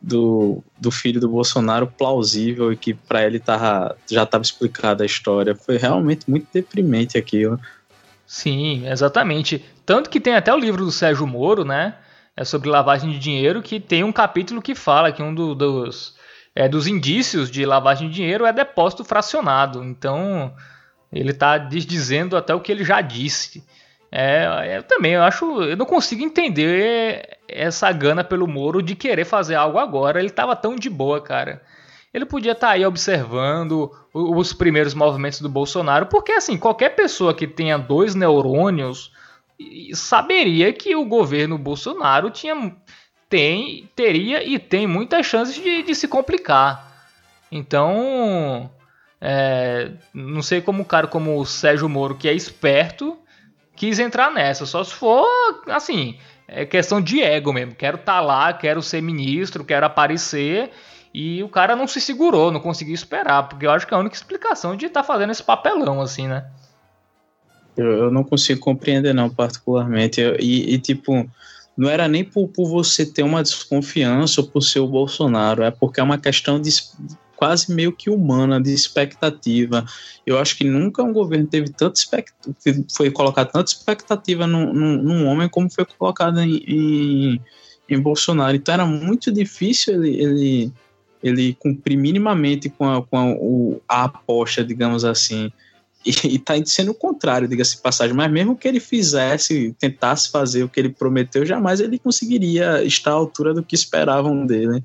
[0.00, 5.06] do, do filho do Bolsonaro plausível e que para ele tava, já estava explicada a
[5.06, 5.54] história.
[5.54, 7.59] Foi realmente muito deprimente aquilo.
[8.26, 9.64] Sim, exatamente.
[9.85, 11.94] Tanto que tem até o livro do Sérgio Moro, né?
[12.37, 16.14] É sobre lavagem de dinheiro, que tem um capítulo que fala que um do, dos,
[16.54, 19.82] é, dos indícios de lavagem de dinheiro é depósito fracionado.
[19.82, 20.54] Então,
[21.11, 23.64] ele está dizendo até o que ele já disse.
[24.11, 29.25] É, eu também eu acho, eu não consigo entender essa gana pelo Moro de querer
[29.25, 30.19] fazer algo agora.
[30.19, 31.62] Ele estava tão de boa, cara.
[32.14, 37.35] Ele podia estar tá aí observando os primeiros movimentos do Bolsonaro, porque assim, qualquer pessoa
[37.35, 39.12] que tenha dois neurônios
[39.92, 42.75] saberia que o governo Bolsonaro tinha,
[43.29, 46.87] tem, teria e tem muitas chances de, de se complicar.
[47.51, 48.71] Então,
[49.21, 53.19] é, não sei como um cara como o Sérgio Moro, que é esperto,
[53.77, 54.67] quis entrar nessa.
[54.67, 55.27] Só se for,
[55.69, 56.17] assim,
[56.49, 57.75] é questão de ego mesmo.
[57.75, 60.71] Quero estar tá lá, quero ser ministro, quero aparecer.
[61.15, 63.49] E o cara não se segurou, não conseguiu esperar.
[63.49, 66.27] Porque eu acho que é a única explicação de estar tá fazendo esse papelão, assim,
[66.27, 66.47] né?
[67.77, 70.21] Eu, eu não consigo compreender, não, particularmente.
[70.21, 71.29] Eu, e, e, tipo,
[71.77, 75.71] não era nem por, por você ter uma desconfiança ou por ser o Bolsonaro, é
[75.71, 76.71] porque é uma questão de
[77.37, 79.85] quase meio que humana de expectativa.
[80.27, 85.03] Eu acho que nunca um governo teve tanta expectativa, foi colocado tanta expectativa num, num,
[85.03, 87.40] num homem como foi colocado em, em,
[87.88, 88.57] em, Bolsonaro.
[88.57, 90.72] Então era muito difícil ele, ele,
[91.22, 95.53] ele cumprir minimamente com a, com a, o, a aposta, digamos assim.
[96.05, 98.16] E, está sendo o contrário, diga-se passagem.
[98.16, 103.11] Mas mesmo que ele fizesse, tentasse fazer o que ele prometeu, jamais ele conseguiria estar
[103.11, 104.83] à altura do que esperavam dele.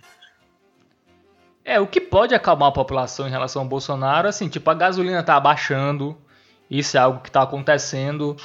[1.64, 5.22] É, o que pode acalmar a população em relação ao Bolsonaro, assim, tipo, a gasolina
[5.22, 6.18] tá abaixando,
[6.70, 8.36] isso é algo que tá acontecendo.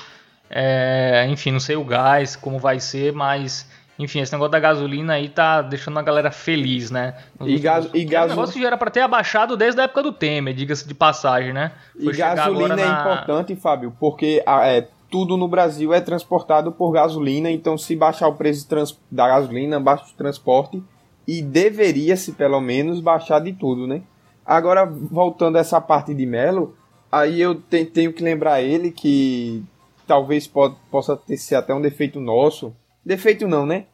[0.51, 5.15] É, enfim, não sei o gás, como vai ser, mas enfim, esse negócio da gasolina
[5.15, 7.15] aí tá deixando a galera feliz, né?
[7.41, 8.17] e, gás, e gasolina.
[8.17, 10.87] É um negócio que já era pra ter abaixado desde a época do Temer, diga-se
[10.87, 11.73] de passagem, né?
[11.95, 17.51] Foi e gasolina é importante, Fábio, porque é, tudo no Brasil é transportado por gasolina,
[17.51, 18.69] então se baixar o preço
[19.11, 20.83] da gasolina, baixa o transporte
[21.27, 24.03] e deveria-se pelo menos baixar de tudo, né?
[24.45, 26.77] Agora, voltando a essa parte de Melo,
[27.11, 29.65] aí eu te, tenho que lembrar ele que
[30.07, 32.75] talvez pode, possa ter, ser até um defeito nosso.
[33.05, 33.87] Defeito não, né?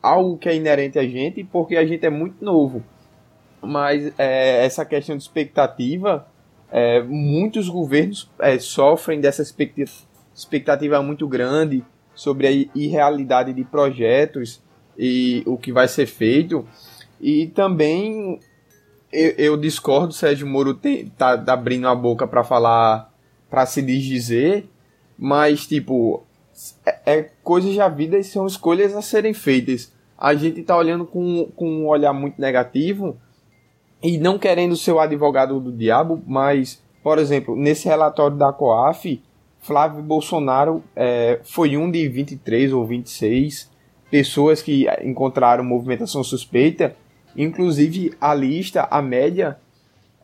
[0.00, 2.84] Algo que é inerente a gente, porque a gente é muito novo.
[3.60, 6.28] Mas é, essa questão de expectativa,
[6.70, 11.84] é, muitos governos é, sofrem dessa expectativa, expectativa muito grande
[12.14, 14.62] sobre a irrealidade de projetos
[14.98, 16.66] e o que vai ser feito.
[17.20, 18.40] E também
[19.12, 20.78] eu, eu discordo, Sérgio Moro
[21.16, 23.12] tá, tá abrindo a boca para falar,
[23.48, 24.68] para se dizer,
[25.18, 26.24] mas tipo,
[26.84, 29.92] é, é coisas da vida e são escolhas a serem feitas.
[30.18, 33.16] A gente tá olhando com, com um olhar muito negativo
[34.02, 39.22] e não querendo ser o advogado do diabo, mas, por exemplo, nesse relatório da COAF,
[39.60, 43.70] Flávio Bolsonaro é, foi um de 23 ou 26
[44.10, 46.96] pessoas que encontraram movimentação suspeita.
[47.36, 49.58] Inclusive, a lista, a média,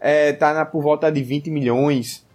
[0.01, 2.27] é, tá na, por volta de 20 milhões.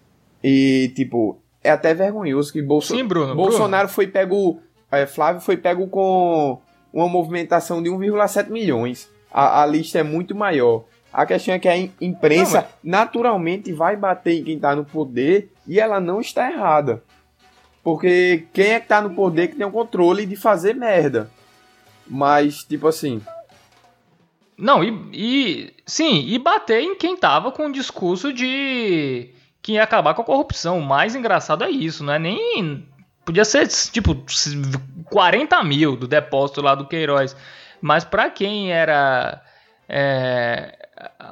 [0.44, 3.94] E, tipo, é até vergonhoso que Bolso Sim, Bruno, Bolsonaro Bruno.
[3.94, 4.60] foi pego.
[4.92, 6.60] É, Flávio foi pego com
[6.94, 9.10] uma movimentação de 1,7 milhões.
[9.32, 10.86] A, a, lista é muito maior.
[11.12, 12.72] A questão é que a imprensa não, mas...
[12.84, 17.04] naturalmente vai bater em quem está no poder e ela não está errada.
[17.84, 21.30] Porque quem é que está no poder que tem o controle de fazer merda.
[22.10, 23.22] Mas, tipo assim.
[24.58, 29.30] Não, e, e sim, e bater em quem tava com o discurso de
[29.62, 30.80] que ia acabar com a corrupção.
[30.80, 32.88] O mais engraçado é isso, não é nem.
[33.26, 34.16] Podia ser tipo
[35.12, 37.36] 40 mil do depósito lá do Queiroz.
[37.82, 39.42] Mas para quem era
[39.88, 40.78] é,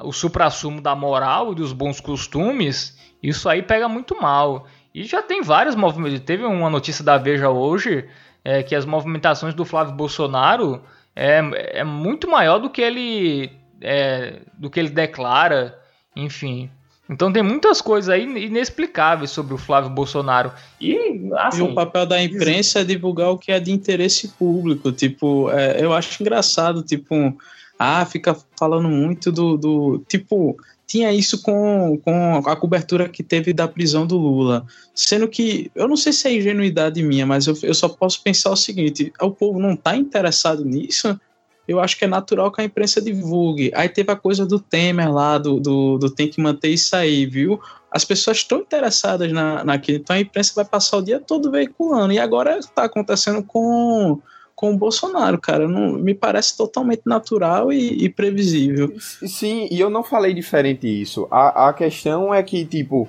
[0.02, 4.66] o supra-sumo da moral e dos bons costumes, isso aí pega muito mal.
[4.94, 6.20] E já tem vários movimentos.
[6.20, 8.08] Teve uma notícia da Veja hoje
[8.46, 10.80] é, que as movimentações do Flávio Bolsonaro
[11.16, 11.40] é,
[11.80, 15.76] é muito maior do que ele é, do que ele declara,
[16.14, 16.70] enfim.
[17.10, 20.52] Então tem muitas coisas aí inexplicáveis sobre o Flávio Bolsonaro.
[20.80, 24.92] E, assim, e o papel da imprensa é divulgar o que é de interesse público.
[24.92, 27.36] Tipo, é, eu acho engraçado, tipo,
[27.76, 30.56] ah, fica falando muito do, do tipo,
[30.96, 34.66] tinha isso com, com a cobertura que teve da prisão do Lula.
[34.94, 38.50] Sendo que, eu não sei se é ingenuidade minha, mas eu, eu só posso pensar
[38.50, 41.20] o seguinte: o povo não está interessado nisso,
[41.68, 43.70] eu acho que é natural que a imprensa divulgue.
[43.74, 47.26] Aí teve a coisa do Temer lá, do, do, do tem que manter isso aí,
[47.26, 47.60] viu?
[47.90, 52.14] As pessoas estão interessadas na, naquilo, então a imprensa vai passar o dia todo veiculando.
[52.14, 54.18] E agora está acontecendo com
[54.56, 55.68] com o Bolsonaro, cara.
[55.68, 58.94] Não, me parece totalmente natural e, e, previsível.
[58.98, 61.28] Sim, e eu não falei diferente isso.
[61.30, 63.06] A, a questão é que, tipo,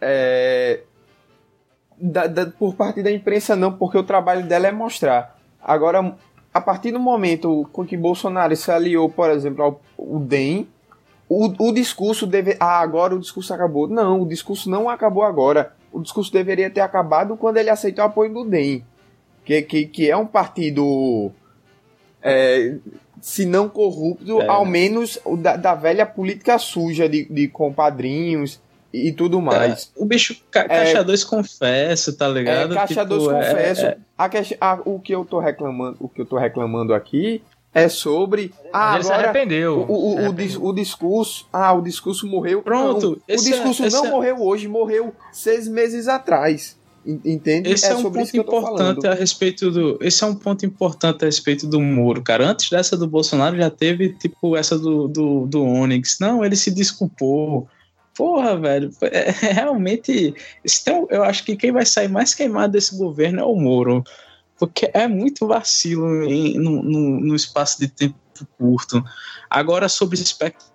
[0.00, 0.82] é,
[2.00, 5.36] da, da, por parte da imprensa não, porque o trabalho dela é mostrar.
[5.60, 6.16] Agora,
[6.52, 10.68] a partir do momento com que Bolsonaro se aliou, por exemplo, ao, ao DEM,
[11.28, 12.56] o, o discurso deve.
[12.60, 13.88] Ah, agora o discurso acabou.
[13.88, 15.74] Não, o discurso não acabou agora.
[15.90, 18.84] O discurso deveria ter acabado quando ele aceitou o apoio do DEM
[19.44, 21.30] que, que, que é um partido,
[22.22, 22.76] é,
[23.20, 24.48] se não corrupto, é.
[24.48, 28.60] ao menos da, da, velha política suja de, de compadrinhos
[28.92, 29.92] e tudo mais.
[29.96, 32.72] É, o bicho ca Caixa 2 é, confessa, tá ligado?
[32.72, 33.86] É, Caixa 2 tipo, é, confessa.
[33.86, 33.98] É.
[34.60, 37.42] A, a, o que eu tô reclamando, o que eu tô reclamando aqui
[37.74, 38.52] é sobre.
[38.72, 39.80] Ah, ele agora, se arrependeu.
[39.80, 40.64] O, o, o, arrependeu.
[40.64, 41.46] o, discurso.
[41.52, 42.62] Ah, o discurso morreu.
[42.62, 43.20] Pronto.
[43.28, 46.76] Não, o discurso não morreu hoje, morreu seis meses atrás.
[47.06, 47.70] Entende?
[47.70, 49.98] Esse é, é um ponto importante a respeito do.
[50.00, 52.48] Esse é um ponto importante a respeito do Moro, cara.
[52.48, 56.18] Antes dessa do Bolsonaro já teve, tipo, essa do, do, do Onyx.
[56.18, 57.68] Não, ele se desculpou.
[58.16, 58.90] Porra, velho.
[59.02, 60.34] É, é realmente.
[60.84, 64.02] Tem, eu acho que quem vai sair mais queimado desse governo é o Moro.
[64.58, 68.16] Porque é muito vacilo em, no, no, no espaço de tempo
[68.56, 69.04] curto.
[69.50, 70.73] Agora, sobre expectativa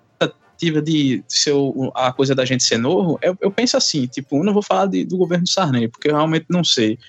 [0.60, 1.53] de ser
[1.95, 4.88] a coisa da gente ser novo, eu, eu penso assim, tipo, eu não vou falar
[4.88, 6.99] de, do governo Sarney, porque eu realmente não sei.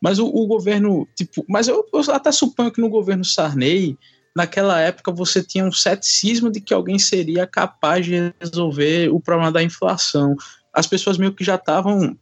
[0.00, 3.98] Mas o, o governo, tipo, mas eu, eu, até suponho que no governo Sarney,
[4.34, 9.52] naquela época você tinha um ceticismo de que alguém seria capaz de resolver o problema
[9.52, 10.36] da inflação.
[10.72, 12.16] As pessoas meio que já estavam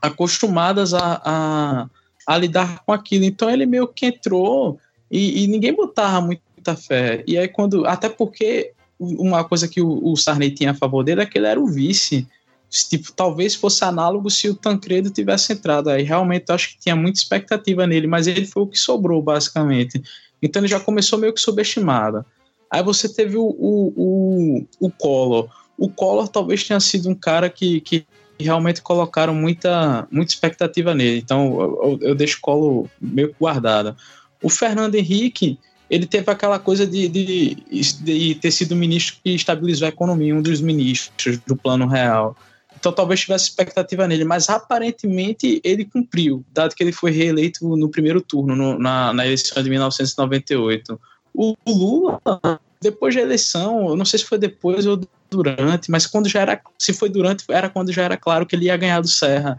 [0.00, 1.88] acostumadas a, a,
[2.26, 3.24] a, lidar com aquilo.
[3.24, 4.78] Então ele meio que entrou
[5.10, 7.24] e, e ninguém botava muita fé.
[7.26, 11.22] E aí quando, até porque uma coisa que o, o Sarney tinha a favor dele
[11.22, 12.26] é que ele era o vice.
[12.70, 15.88] Tipo, talvez fosse análogo se o Tancredo tivesse entrado.
[15.88, 19.22] Aí realmente eu acho que tinha muita expectativa nele, mas ele foi o que sobrou,
[19.22, 20.02] basicamente.
[20.42, 22.24] Então ele já começou meio que subestimado.
[22.70, 25.48] Aí você teve o, o, o, o Collor.
[25.76, 28.06] O Collor talvez tenha sido um cara que, que
[28.38, 31.18] realmente colocaram muita, muita expectativa nele.
[31.18, 33.96] Então eu, eu deixo o Collor meio guardado.
[34.42, 35.58] O Fernando Henrique,
[35.90, 40.34] ele teve aquela coisa de, de, de, ter sido o ministro que estabilizou a economia,
[40.34, 42.36] um dos ministros do Plano Real.
[42.78, 47.88] Então talvez tivesse expectativa nele, mas aparentemente ele cumpriu, dado que ele foi reeleito no
[47.88, 51.00] primeiro turno, no, na, na eleição de 1998.
[51.34, 52.20] O Lula,
[52.80, 56.60] depois da eleição, eu não sei se foi depois ou durante, mas quando já era,
[56.78, 59.58] se foi durante, era quando já era claro que ele ia ganhar do Serra.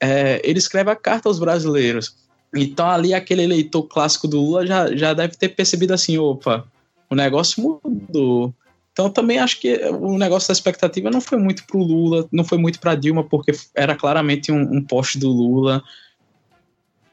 [0.00, 2.16] É, ele escreve a carta aos brasileiros.
[2.56, 6.66] Então ali aquele eleitor clássico do Lula já, já deve ter percebido assim, opa,
[7.10, 8.54] o negócio mudou.
[8.96, 12.44] Então também acho que o negócio da expectativa não foi muito para o Lula, não
[12.44, 15.82] foi muito para Dilma, porque era claramente um, um, poste do Lula.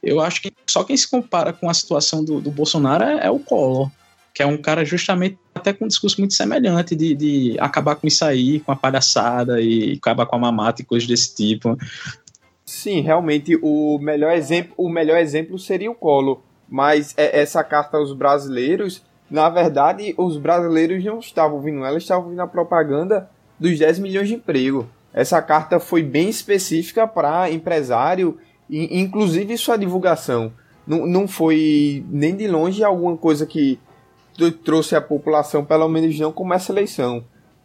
[0.01, 3.29] Eu acho que só quem se compara com a situação do, do Bolsonaro é, é,
[3.29, 3.91] o Collor,
[4.33, 8.07] que é um cara justamente até com um discurso muito semelhante de, de acabar com
[8.07, 11.77] isso aí, com a palhaçada e acabar com a mamata e coisas desse tipo.
[12.65, 16.39] Sim, realmente o melhor exemplo, o melhor exemplo seria o Collor,
[16.69, 19.03] mas é, essa carta aos brasileiros
[19.33, 23.27] na verdade, os brasileiros não estavam ouvindo ela, estavam ouvindo a propaganda
[23.59, 24.87] dos 10 milhões de emprego.
[25.11, 28.37] Essa carta foi bem específica para empresário,
[28.69, 30.53] e inclusive sua divulgação.
[30.85, 33.79] Não, não foi nem de longe alguma coisa que
[34.63, 37.23] trouxe a população, pelo menos não como essa eleição.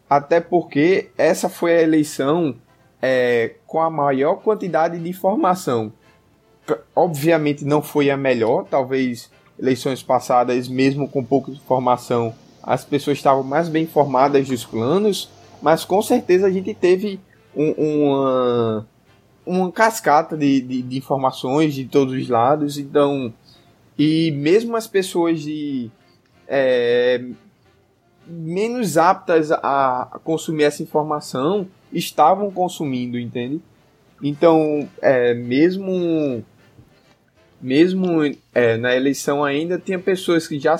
[0.08, 2.54] Até porque essa foi a eleição
[3.00, 5.92] é, com a maior quantidade de informação.
[6.94, 13.42] Obviamente não foi a melhor, talvez eleições passadas, mesmo com pouca informação, as pessoas estavam
[13.42, 15.30] mais bem informadas dos planos,
[15.62, 17.18] mas com certeza a gente teve
[17.56, 18.86] um, uma,
[19.44, 23.32] uma cascata de, de, de, informações de todos os lados, então,
[23.98, 25.90] e mesmo as pessoas de
[26.46, 27.24] é,
[28.26, 33.60] menos aptas a consumir essa informação estavam consumindo, entende?
[34.22, 36.44] Então, é, mesmo
[37.60, 38.22] mesmo
[38.54, 40.76] é, na eleição ainda, tinha pessoas que já,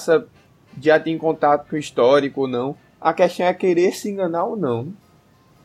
[0.80, 2.76] já tinham contato com o histórico ou não.
[3.00, 4.92] A questão é querer se enganar ou não.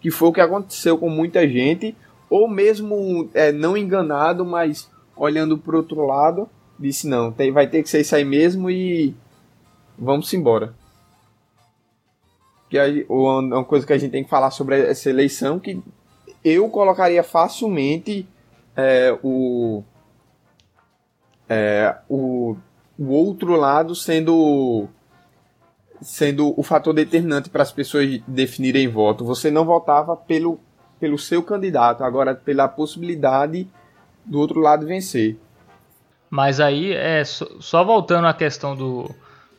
[0.02, 1.96] Que foi o que aconteceu com muita gente,
[2.30, 7.84] ou mesmo é, não enganado, mas olhando para outro lado, disse: não, tem, vai ter
[7.84, 9.16] que ser isso aí mesmo e
[9.98, 10.74] vamos embora.
[12.74, 15.80] Que a, uma coisa que a gente tem que falar sobre essa eleição que
[16.44, 18.28] eu colocaria facilmente
[18.76, 19.84] é, o
[21.48, 22.58] é, o,
[22.98, 24.88] o outro lado sendo
[26.02, 29.24] sendo o fator determinante para as pessoas definirem voto.
[29.24, 30.60] Você não votava pelo,
[31.00, 33.70] pelo seu candidato, agora pela possibilidade
[34.26, 35.38] do outro lado vencer.
[36.28, 39.14] Mas aí, é só, só voltando à questão do,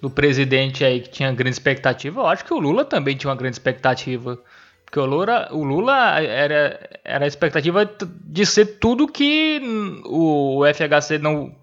[0.04, 3.36] do presidente aí que tinha grande expectativa, eu acho que o Lula também tinha uma
[3.36, 4.38] grande expectativa.
[4.84, 7.90] Porque o Lula, o Lula era, era a expectativa
[8.22, 9.62] de ser tudo que
[10.04, 11.56] o FHC não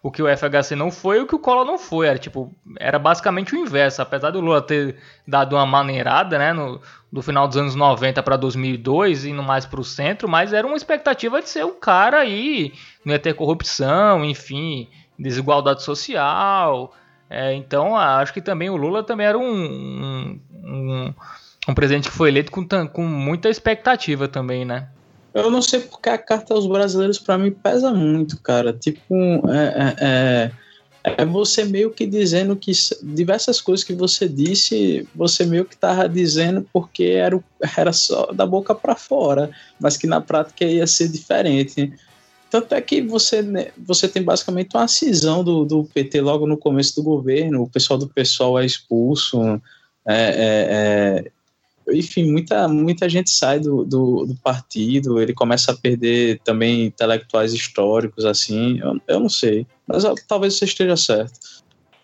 [0.00, 2.06] o que o FHC não foi o que o Collor não foi.
[2.06, 4.00] Era, tipo, era basicamente o inverso.
[4.00, 6.80] Apesar do Lula ter dado uma maneirada né, no,
[7.12, 10.76] do final dos anos 90 para 2002, indo mais para o centro, mas era uma
[10.76, 12.72] expectativa de ser um cara aí,
[13.04, 14.88] não ia ter corrupção, enfim,
[15.18, 16.94] desigualdade social.
[17.30, 21.14] É, então, acho que também o Lula também era um, um, um,
[21.68, 24.88] um presidente que foi eleito com, com muita expectativa também, né?
[25.32, 28.72] Eu não sei porque a carta aos brasileiros para mim pesa muito, cara.
[28.72, 29.14] Tipo,
[29.48, 30.50] é, é,
[31.04, 35.76] é, é, você meio que dizendo que diversas coisas que você disse, você meio que
[35.76, 37.40] tava dizendo porque era,
[37.78, 41.92] era só da boca para fora, mas que na prática ia ser diferente.
[42.50, 46.56] Tanto é que você, né, você tem basicamente uma cisão do, do PT logo no
[46.56, 49.40] começo do governo, o pessoal do pessoal é expulso.
[50.06, 51.30] É, é, é
[51.92, 57.52] enfim, muita, muita gente sai do, do, do, partido, ele começa a perder também intelectuais
[57.52, 61.32] históricos, assim, eu, eu não sei, mas eu, talvez você esteja certo.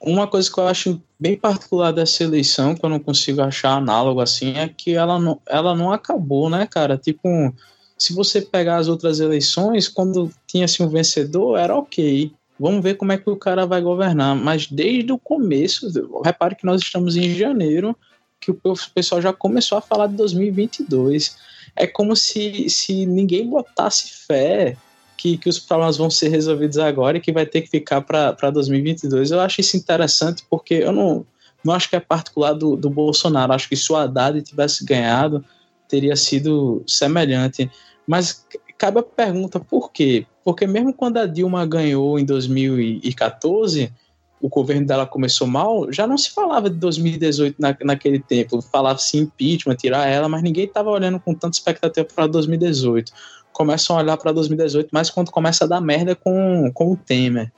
[0.01, 4.21] Uma coisa que eu acho bem particular dessa eleição, que eu não consigo achar análogo
[4.21, 6.99] assim, é que ela não, ela não acabou, né, cara?
[6.99, 7.55] Tipo,
[7.99, 12.33] se você pegar as outras eleições, quando tinha assim um vencedor, era ok.
[12.59, 14.35] Vamos ver como é que o cara vai governar.
[14.37, 15.89] Mas desde o começo,
[16.25, 17.97] repare que nós estamos em janeiro,
[18.41, 18.59] que o
[18.95, 21.37] pessoal já começou a falar de 2022.
[21.75, 24.77] É como se, se ninguém botasse fé
[25.17, 28.51] que, que os problemas vão ser resolvidos agora e que vai ter que ficar para
[28.51, 29.31] 2022.
[29.31, 31.27] Eu acho isso interessante porque eu não,
[31.65, 33.53] não acho que é particular do, do Bolsonaro.
[33.53, 35.45] Acho que se o Haddad tivesse ganhado,
[35.89, 37.71] teria sido semelhante.
[38.07, 38.47] Mas
[38.79, 40.27] cabe a pergunta por quê?
[40.45, 43.93] Porque mesmo quando a Dilma ganhou em 2014
[44.41, 48.61] o governo dela começou mal, já não se falava de 2018 na, naquele tempo.
[48.61, 53.13] Falava-se impeachment, tirar ela, mas ninguém estava olhando com tanta expectativa para 2018.
[53.53, 57.51] Começam a olhar para 2018 mais quando começa a dar merda com, com o Temer.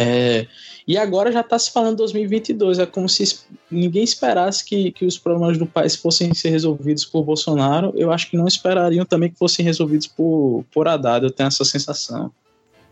[0.00, 0.46] É,
[0.86, 5.18] e agora já está se falando 2022, é como se ninguém esperasse que, que os
[5.18, 7.92] problemas do país fossem ser resolvidos por Bolsonaro.
[7.96, 11.64] Eu acho que não esperariam também que fossem resolvidos por, por Haddad, eu tenho essa
[11.64, 12.30] sensação.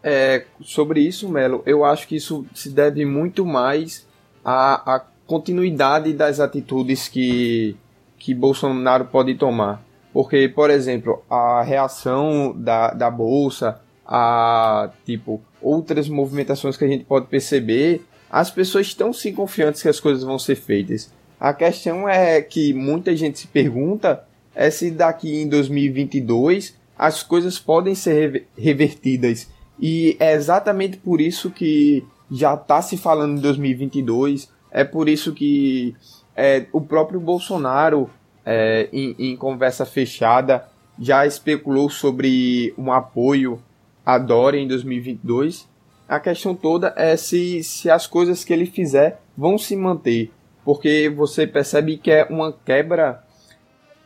[0.02, 4.06] É, sobre isso, Melo, eu acho que isso se deve muito mais
[4.44, 7.76] à, à continuidade das atitudes que,
[8.18, 9.82] que Bolsonaro pode tomar.
[10.12, 17.04] Porque, por exemplo, a reação da, da Bolsa, a tipo outras movimentações que a gente
[17.04, 21.12] pode perceber, as pessoas estão sim confiantes que as coisas vão ser feitas.
[21.38, 27.58] A questão é que muita gente se pergunta é se daqui em 2022 as coisas
[27.58, 29.48] podem ser revertidas.
[29.78, 35.32] E é exatamente por isso que já está se falando em 2022, é por isso
[35.34, 35.94] que
[36.34, 38.10] é, o próprio Bolsonaro,
[38.44, 40.66] é, em, em conversa fechada,
[40.98, 43.60] já especulou sobre um apoio
[44.06, 45.68] a Dória em 2022.
[46.08, 50.30] A questão toda é se, se as coisas que ele fizer vão se manter,
[50.64, 53.24] porque você percebe que é uma quebra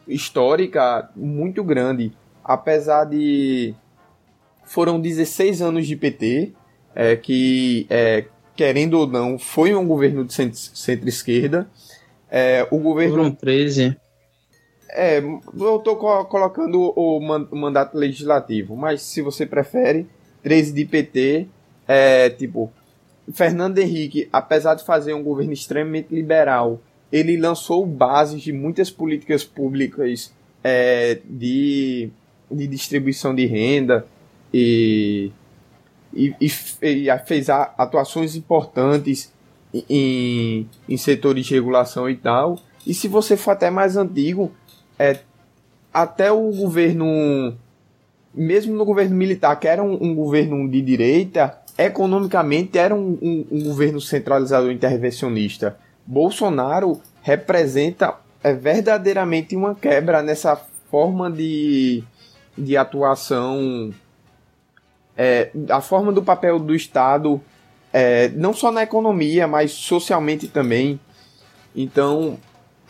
[0.09, 3.74] histórica muito grande, apesar de
[4.64, 6.53] foram 16 anos de PT,
[6.94, 8.24] é, que é,
[8.57, 11.68] querendo ou não foi um governo de centro-esquerda.
[12.30, 13.96] É, o governo foram 13.
[14.93, 17.20] É, eu estou colocando o
[17.57, 20.07] mandato legislativo, mas se você prefere,
[20.43, 21.47] 13 de PT,
[21.86, 22.72] é tipo,
[23.32, 26.80] Fernando Henrique, apesar de fazer um governo extremamente liberal,
[27.12, 30.32] ele lançou bases de muitas políticas públicas
[30.62, 32.11] é, de,
[32.51, 34.07] de distribuição de renda
[34.53, 35.32] e,
[36.12, 39.32] e, e, e fez atuações importantes
[39.88, 42.59] em, em setores de regulação e tal.
[42.86, 44.53] E se você for até mais antigo,
[45.01, 45.18] é,
[45.94, 47.57] até o governo,
[48.34, 53.46] mesmo no governo militar, que era um, um governo de direita, economicamente era um, um,
[53.51, 55.78] um, governo centralizador intervencionista.
[56.07, 60.55] Bolsonaro representa é, verdadeiramente uma quebra nessa
[60.90, 62.05] forma de,
[62.59, 63.94] de atuação,
[65.16, 67.40] é, a forma do papel do Estado,
[67.90, 71.01] é, não só na economia, mas socialmente também.
[71.74, 72.38] Então,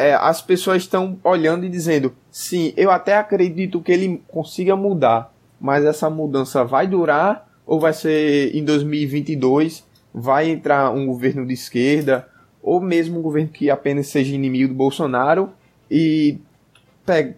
[0.01, 5.31] é, as pessoas estão olhando e dizendo: sim, eu até acredito que ele consiga mudar,
[5.61, 9.85] mas essa mudança vai durar ou vai ser em 2022?
[10.13, 12.27] Vai entrar um governo de esquerda
[12.63, 15.51] ou mesmo um governo que apenas seja inimigo do Bolsonaro
[15.91, 16.39] e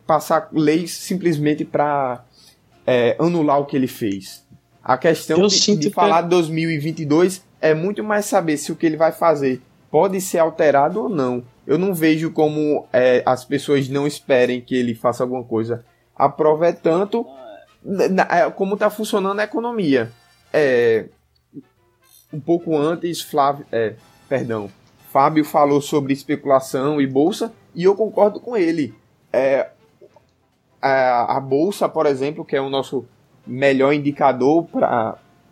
[0.07, 2.25] passar leis simplesmente para
[2.87, 4.47] é, anular o que ele fez.
[4.83, 8.97] A questão de, de falar de 2022 é muito mais saber se o que ele
[8.97, 9.61] vai fazer
[9.93, 11.45] pode ser alterado ou não.
[11.67, 15.85] Eu não vejo como é, as pessoas não esperem que ele faça alguma coisa.
[16.17, 17.27] A prova é tanto
[18.31, 20.11] é, como está funcionando a economia.
[20.51, 21.05] É,
[22.33, 23.95] um pouco antes, Flávio, é,
[24.29, 24.71] perdão,
[25.11, 28.95] Fábio falou sobre especulação e bolsa e eu concordo com ele.
[29.31, 29.69] É,
[30.81, 33.05] a, a bolsa, por exemplo, que é o nosso
[33.47, 34.67] melhor indicador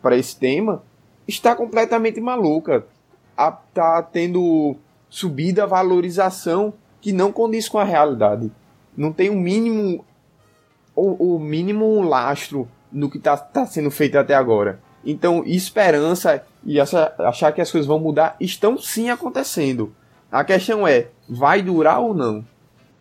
[0.01, 0.81] para esse tema,
[1.27, 2.87] está completamente maluca.
[3.49, 4.75] Está tendo
[5.09, 8.51] subida, valorização que não condiz com a realidade.
[8.95, 10.05] Não tem o um mínimo
[10.95, 14.79] o, o, mínimo lastro no que está tá sendo feito até agora.
[15.05, 19.95] Então, esperança e essa, achar que as coisas vão mudar estão sim acontecendo.
[20.31, 22.45] A questão é, vai durar ou não?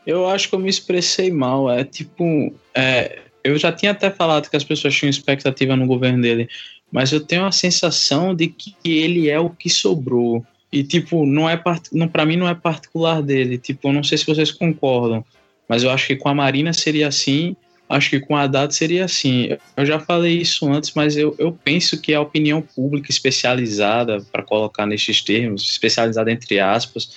[0.06, 1.70] Eu acho que eu me expressei mal.
[1.70, 6.22] É tipo, é, eu já tinha até falado que as pessoas tinham expectativa no governo
[6.22, 6.48] dele,
[6.90, 10.44] mas eu tenho a sensação de que ele é o que sobrou.
[10.72, 11.60] E, tipo, não é
[11.92, 13.58] não, mim não é particular dele.
[13.58, 15.24] Tipo, eu não sei se vocês concordam,
[15.68, 17.56] mas eu acho que com a Marina seria assim,
[17.88, 19.56] acho que com a Haddad seria assim.
[19.76, 24.44] Eu já falei isso antes, mas eu, eu penso que a opinião pública especializada, para
[24.44, 27.16] colocar nesses termos, especializada entre aspas,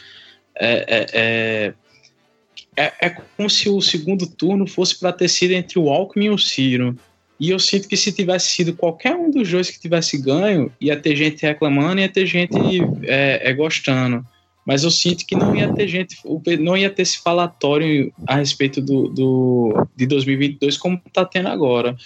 [0.55, 1.73] é, é, é,
[2.75, 6.29] é, é como se o segundo turno fosse para ter sido entre o Alckmin e
[6.31, 6.97] o Ciro.
[7.43, 10.97] E eu sinto que se tivesse sido qualquer um dos dois que tivesse ganho, ia
[10.97, 12.55] ter gente reclamando, ia ter gente
[13.03, 14.25] é, é, gostando.
[14.65, 16.15] Mas eu sinto que não ia ter gente,
[16.61, 21.97] não ia ter esse falatório a respeito do, do de 2022 como está tendo agora.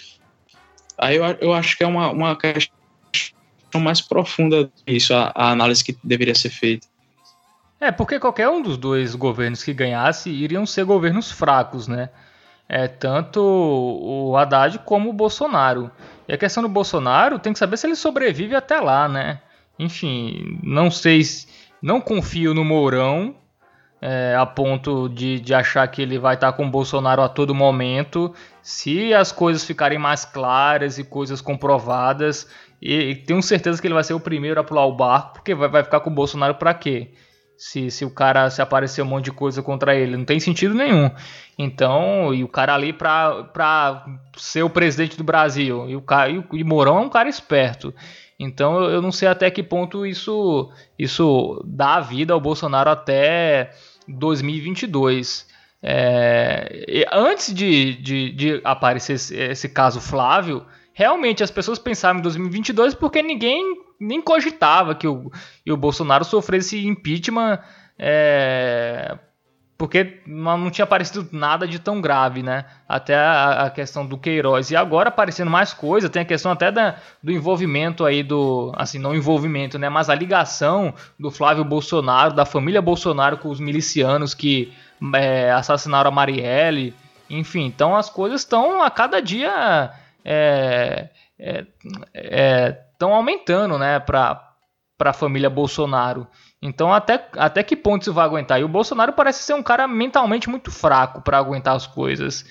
[0.98, 5.84] Aí eu, eu acho que é uma, uma questão mais profunda isso, a, a análise
[5.84, 6.88] que deveria ser feita.
[7.80, 12.10] É, porque qualquer um dos dois governos que ganhasse iriam ser governos fracos, né?
[12.68, 15.90] É, tanto o Haddad como o Bolsonaro.
[16.28, 19.40] E a questão do Bolsonaro tem que saber se ele sobrevive até lá, né?
[19.78, 21.22] Enfim, não sei,
[21.80, 23.34] não confio no Mourão,
[24.00, 27.54] é, a ponto de, de achar que ele vai estar com o Bolsonaro a todo
[27.54, 28.34] momento.
[28.60, 32.48] Se as coisas ficarem mais claras e coisas comprovadas,
[32.82, 35.54] e, e tenho certeza que ele vai ser o primeiro a pular o barco, porque
[35.54, 37.12] vai, vai ficar com o Bolsonaro para quê?
[37.58, 40.74] Se, se o cara se aparecer um monte de coisa contra ele, não tem sentido
[40.74, 41.10] nenhum.
[41.58, 44.06] Então, e o cara ali pra, pra
[44.36, 47.92] ser o presidente do Brasil, e o, cara, e e Mourão é um cara esperto.
[48.38, 53.72] Então eu não sei até que ponto isso, isso dá vida ao Bolsonaro até
[54.06, 55.48] 2022.
[55.82, 62.22] É, antes de, de, de aparecer esse, esse, caso Flávio, realmente as pessoas pensavam em
[62.22, 65.30] 2022 porque ninguém nem cogitava que o,
[65.64, 67.58] que o Bolsonaro sofresse impeachment
[67.98, 69.18] é,
[69.78, 72.64] porque não tinha aparecido nada de tão grave, né?
[72.88, 74.72] Até a, a, questão do Queiroz.
[74.72, 78.72] E agora aparecendo mais coisa, tem a questão até da, do envolvimento aí do.
[78.76, 79.88] Assim, não envolvimento, né?
[79.88, 84.72] Mas a ligação do Flávio Bolsonaro, da família Bolsonaro com os milicianos que
[85.14, 86.92] é, assassinaram a Marielle.
[87.30, 89.92] Enfim, então as coisas estão a cada dia.
[90.24, 94.00] É, é, estão aumentando, né?
[94.00, 94.54] Para
[95.00, 96.26] a família Bolsonaro.
[96.60, 98.60] Então, até, até que ponto isso vai aguentar?
[98.60, 102.44] E o Bolsonaro parece ser um cara mentalmente muito fraco para aguentar as coisas.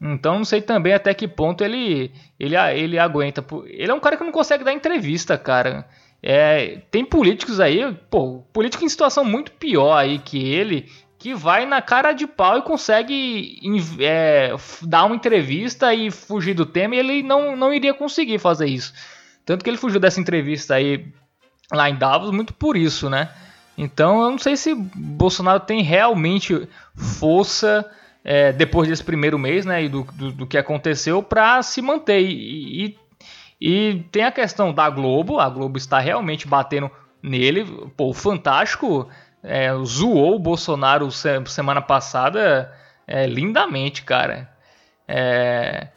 [0.00, 3.44] Então, não sei também até que ponto ele, ele, ele aguenta.
[3.66, 5.86] Ele é um cara que não consegue dar entrevista, cara.
[6.22, 11.64] É, tem políticos aí, pô, político em situação muito pior aí que ele, que vai
[11.66, 13.58] na cara de pau e consegue
[14.00, 18.66] é, dar uma entrevista e fugir do tema, e ele não, não iria conseguir fazer
[18.66, 18.92] isso.
[19.44, 21.12] Tanto que ele fugiu dessa entrevista aí
[21.72, 23.30] lá em Davos muito por isso, né?
[23.76, 27.88] Então eu não sei se Bolsonaro tem realmente força
[28.22, 32.20] é, depois desse primeiro mês, né, e do, do, do que aconteceu, para se manter.
[32.20, 32.98] E, e,
[33.60, 36.90] e, tem a questão da Globo, a Globo está realmente batendo
[37.22, 37.64] nele.
[37.96, 39.08] Pô, o Fantástico
[39.42, 42.72] é, zoou o Bolsonaro semana passada
[43.06, 44.50] é, lindamente, cara.
[45.08, 45.88] É,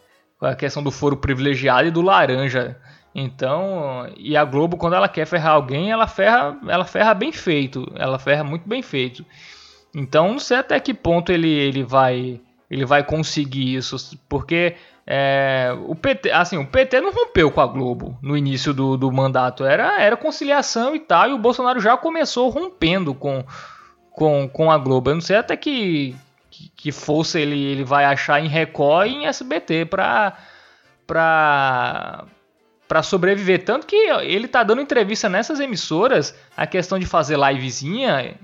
[0.41, 2.77] a questão do foro privilegiado e do laranja.
[3.15, 7.91] Então, e a Globo quando ela quer ferrar alguém, ela ferra, ela ferra bem feito,
[7.95, 9.25] ela ferra muito bem feito.
[9.93, 13.95] Então, não sei até que ponto ele, ele vai ele vai conseguir isso,
[14.27, 18.97] porque é, o PT, assim, o PT não rompeu com a Globo no início do,
[18.97, 23.43] do mandato, era, era conciliação e tal, e o Bolsonaro já começou rompendo com,
[24.11, 25.11] com, com a Globo.
[25.11, 26.15] Eu não sei até que,
[26.75, 30.33] que, força ele, ele vai achar em Record e em SBT para
[31.05, 32.23] para
[32.87, 33.63] para sobreviver.
[33.63, 38.35] Tanto que ele tá dando entrevista nessas emissoras, a questão de fazer livezinha,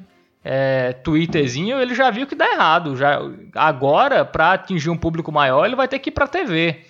[0.44, 2.96] é, Twitterzinho, ele já viu que dá errado.
[2.96, 3.20] Já,
[3.56, 6.86] agora, para atingir um público maior, ele vai ter que ir pra TV.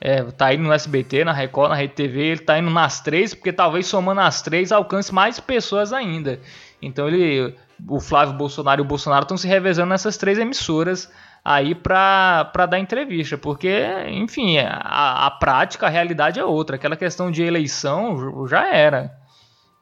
[0.00, 3.32] É, tá indo no SBT, na Record, na Rede TV, ele tá indo nas três,
[3.32, 6.40] porque talvez somando as três alcance mais pessoas ainda.
[6.82, 7.54] Então ele,
[7.88, 11.10] o Flávio Bolsonaro e o Bolsonaro estão se revezando nessas três emissoras
[11.44, 16.76] aí para dar entrevista, porque, enfim, a, a, prática, a realidade é outra.
[16.76, 19.12] Aquela questão de eleição já era.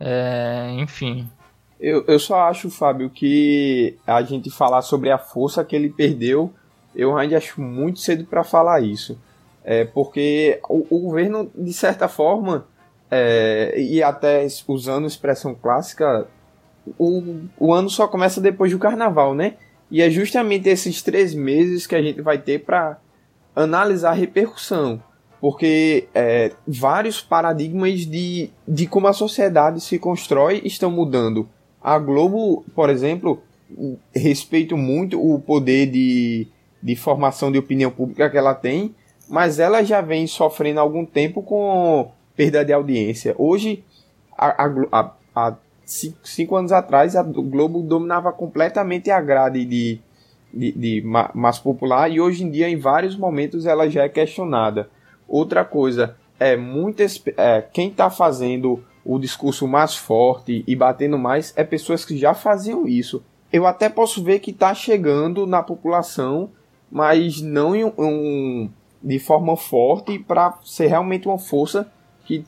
[0.01, 1.29] É, enfim.
[1.79, 6.53] Eu, eu só acho, Fábio, que a gente falar sobre a força que ele perdeu,
[6.95, 9.17] eu ainda acho muito cedo para falar isso.
[9.65, 12.67] É, porque o, o, governo, de certa forma,
[13.09, 16.27] é, e até usando expressão clássica,
[16.99, 19.55] o, o ano só começa depois do carnaval, né?
[19.93, 22.97] E é justamente esses três meses que a gente vai ter para
[23.55, 25.03] analisar a repercussão,
[25.38, 31.47] porque é, vários paradigmas de, de como a sociedade se constrói estão mudando.
[31.78, 33.43] A Globo, por exemplo,
[34.14, 36.49] respeito muito o poder de,
[36.82, 38.95] de formação de opinião pública que ela tem,
[39.28, 43.34] mas ela já vem sofrendo há algum tempo com perda de audiência.
[43.36, 43.84] Hoje,
[44.38, 45.57] a, a, a,
[45.93, 50.01] cinco, cinco anos atrás, a Globo dominava completamente a grade de,
[50.53, 51.03] de, de
[51.34, 54.88] massa popular e hoje em dia, em vários momentos, ela já é questionada.
[55.28, 61.53] Outra coisa, é muitas, é, quem está fazendo o discurso mais forte e batendo mais
[61.57, 63.22] é pessoas que já faziam isso.
[63.53, 66.51] Eu até posso ver que está chegando na população,
[66.90, 68.70] mas não em um,
[69.03, 71.93] de forma forte para ser realmente uma força
[72.24, 72.47] que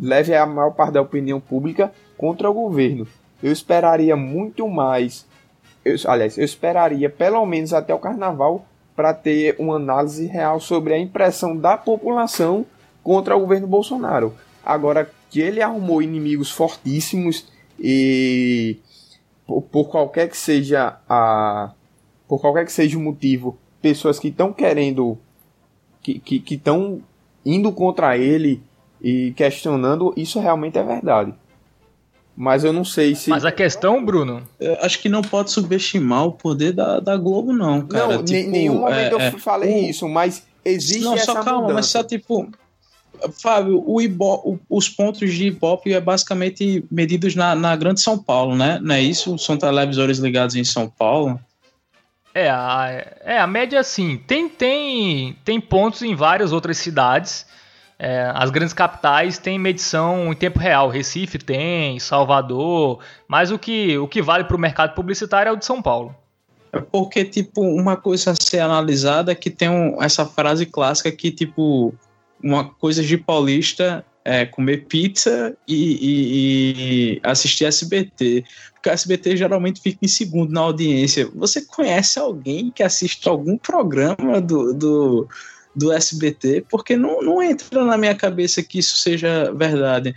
[0.00, 1.92] leve a maior parte da opinião pública
[2.22, 3.04] contra o governo.
[3.42, 5.26] Eu esperaria muito mais,
[5.84, 8.64] eu, aliás, eu esperaria pelo menos até o carnaval
[8.94, 12.64] para ter uma análise real sobre a impressão da população
[13.02, 14.32] contra o governo Bolsonaro.
[14.64, 18.76] Agora que ele arrumou inimigos fortíssimos e
[19.44, 21.72] por, por qualquer que seja a
[22.28, 25.18] por qualquer que seja o motivo, pessoas que estão querendo
[26.00, 27.02] que estão
[27.44, 28.62] indo contra ele
[29.02, 31.34] e questionando, isso realmente é verdade.
[32.36, 33.28] Mas eu não sei se.
[33.28, 34.42] Mas a questão, Bruno.
[34.58, 38.16] Eu acho que não pode subestimar o poder da, da Globo, não, cara.
[38.16, 39.90] Não, tipo, nenhum momento é, eu falei o...
[39.90, 41.74] isso, mas existe não, essa só calma, mudança.
[41.74, 42.50] mas só tipo.
[43.40, 48.56] Fábio, o Ibo, os pontos de Ibope é basicamente medidos na, na Grande São Paulo,
[48.56, 48.80] né?
[48.82, 49.38] Não é isso?
[49.38, 51.38] São televisores ligados em São Paulo.
[52.34, 54.16] É, a, é, a média assim.
[54.26, 57.46] Tem, tem, tem pontos em várias outras cidades.
[58.04, 60.88] É, as grandes capitais têm medição em tempo real.
[60.88, 62.98] Recife tem, Salvador.
[63.28, 66.12] Mas o que, o que vale para o mercado publicitário é o de São Paulo.
[66.72, 71.12] É porque, tipo, uma coisa a ser analisada é que tem um, essa frase clássica
[71.12, 71.94] que, tipo,
[72.42, 78.42] uma coisa de paulista é comer pizza e, e, e, assistir SBT.
[78.74, 81.30] Porque a SBT geralmente fica em segundo na audiência.
[81.36, 85.28] Você conhece alguém que assiste algum programa do, do,
[85.74, 86.66] do SBT?
[86.68, 90.14] Porque não, não entra na minha cabeça que isso seja verdade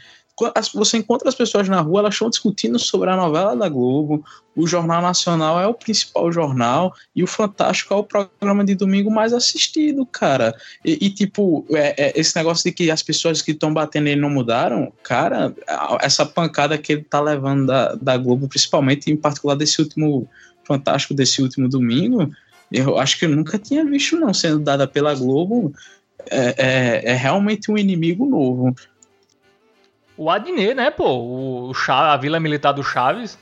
[0.74, 4.24] você encontra as pessoas na rua, elas estão discutindo sobre a novela da Globo,
[4.56, 9.10] o Jornal Nacional é o principal jornal e o Fantástico é o programa de domingo
[9.10, 10.53] mais assistido, cara.
[10.84, 14.20] E, e tipo, é, é, esse negócio de que as pessoas que estão batendo ele
[14.20, 15.53] não mudaram, cara,
[16.01, 20.28] essa pancada que ele tá levando da, da Globo, principalmente em particular desse último
[20.66, 22.32] Fantástico, desse último domingo,
[22.78, 25.74] eu acho que eu nunca tinha visto não sendo dada pela Globo.
[26.28, 28.74] É, é, é realmente um inimigo novo
[30.18, 33.38] o Adnet, né, pô, o Chaves, a Vila Militar do Chaves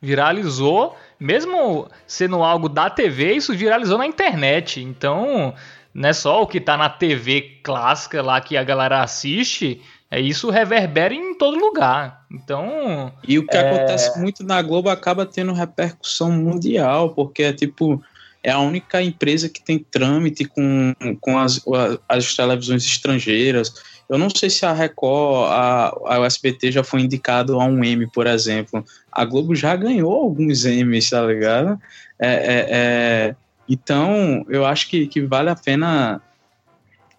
[0.00, 4.80] viralizou, mesmo sendo algo da TV, isso viralizou na internet.
[4.80, 5.54] Então,
[5.94, 9.80] não é só o que tá na TV clássica lá que a galera assiste,
[10.10, 12.24] é isso reverbera em todo lugar.
[12.30, 13.60] Então, e o que é...
[13.60, 18.02] acontece muito na Globo acaba tendo repercussão mundial, porque é tipo
[18.42, 21.60] é a única empresa que tem trâmite com, com as,
[22.08, 23.72] as televisões estrangeiras.
[24.08, 28.06] Eu não sei se a Record, a, a USBT já foi indicado a um M,
[28.10, 28.84] por exemplo.
[29.10, 31.80] A Globo já ganhou alguns M's, tá ligado?
[32.18, 33.36] É, é, é,
[33.68, 36.20] então, eu acho que, que vale a pena.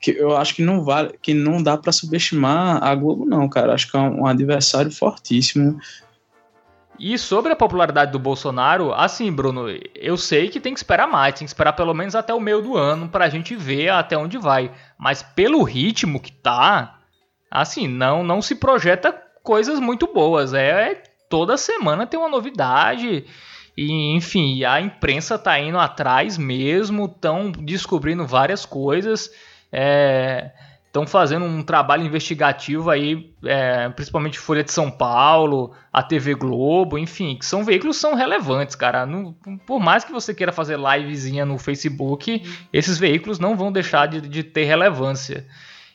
[0.02, 3.74] Que eu acho que não vale, que não dá para subestimar a Globo, não, cara.
[3.74, 5.80] Acho que é um adversário fortíssimo.
[7.00, 9.66] E sobre a popularidade do Bolsonaro, assim, Bruno,
[9.96, 12.62] eu sei que tem que esperar mais, tem que esperar pelo menos até o meio
[12.62, 14.72] do ano pra gente ver até onde vai.
[14.98, 17.00] Mas pelo ritmo que tá,
[17.50, 19.12] assim, não não se projeta
[19.44, 20.54] coisas muito boas.
[20.54, 23.26] É, é toda semana tem uma novidade.
[23.76, 29.32] E, enfim, a imprensa tá indo atrás mesmo, estão descobrindo várias coisas.
[29.72, 30.52] É,
[30.94, 37.00] estão fazendo um trabalho investigativo aí, é, principalmente Folha de São Paulo, a TV Globo,
[37.00, 39.08] enfim, que são veículos são relevantes, cara.
[39.66, 44.22] Por mais que você queira fazer livezinha no Facebook, esses veículos não vão deixar de,
[44.22, 45.48] de ter relevância.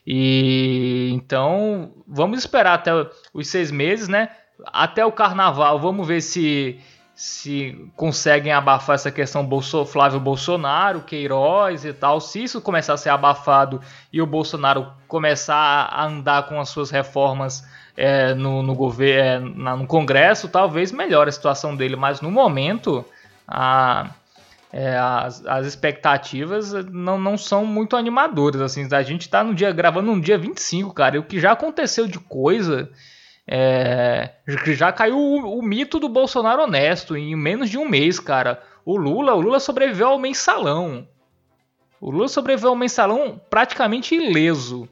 [0.04, 2.90] E então vamos esperar até
[3.32, 4.30] os seis meses, né?
[4.66, 6.80] Até o carnaval, vamos ver se
[7.18, 12.20] se conseguem abafar essa questão Bolso, Flávio Bolsonaro, Queiroz e tal.
[12.20, 13.80] Se isso começar a ser abafado
[14.12, 17.66] e o Bolsonaro começar a andar com as suas reformas
[17.96, 21.96] é, no, no governo, é, no Congresso, talvez melhore a situação dele.
[21.96, 23.04] Mas no momento,
[23.48, 24.10] a,
[24.72, 28.60] é, as, as, expectativas não, não são muito animadoras.
[28.60, 31.16] Assim, a gente está no dia gravando no dia 25, cara.
[31.16, 32.88] E o que já aconteceu de coisa
[33.50, 34.30] é,
[34.66, 38.62] já caiu o, o, mito do Bolsonaro honesto em menos de um mês, cara.
[38.84, 41.08] O Lula, o Lula sobreviveu ao mensalão.
[41.98, 44.86] O Lula sobreviveu ao mensalão praticamente ileso.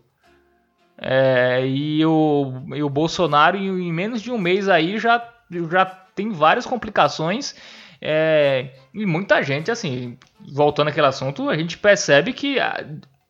[0.97, 5.23] É, e, o, e o Bolsonaro, em, menos de um mês aí, já,
[5.71, 7.55] já tem várias complicações.
[8.01, 10.17] É, e muita gente, assim,
[10.51, 12.85] voltando àquele assunto, a gente percebe que a, ah,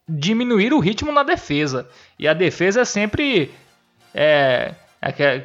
[0.09, 1.89] diminuir o ritmo na defesa.
[2.17, 3.51] E a defesa é sempre.
[4.15, 4.73] É,
[5.07, 5.45] aquela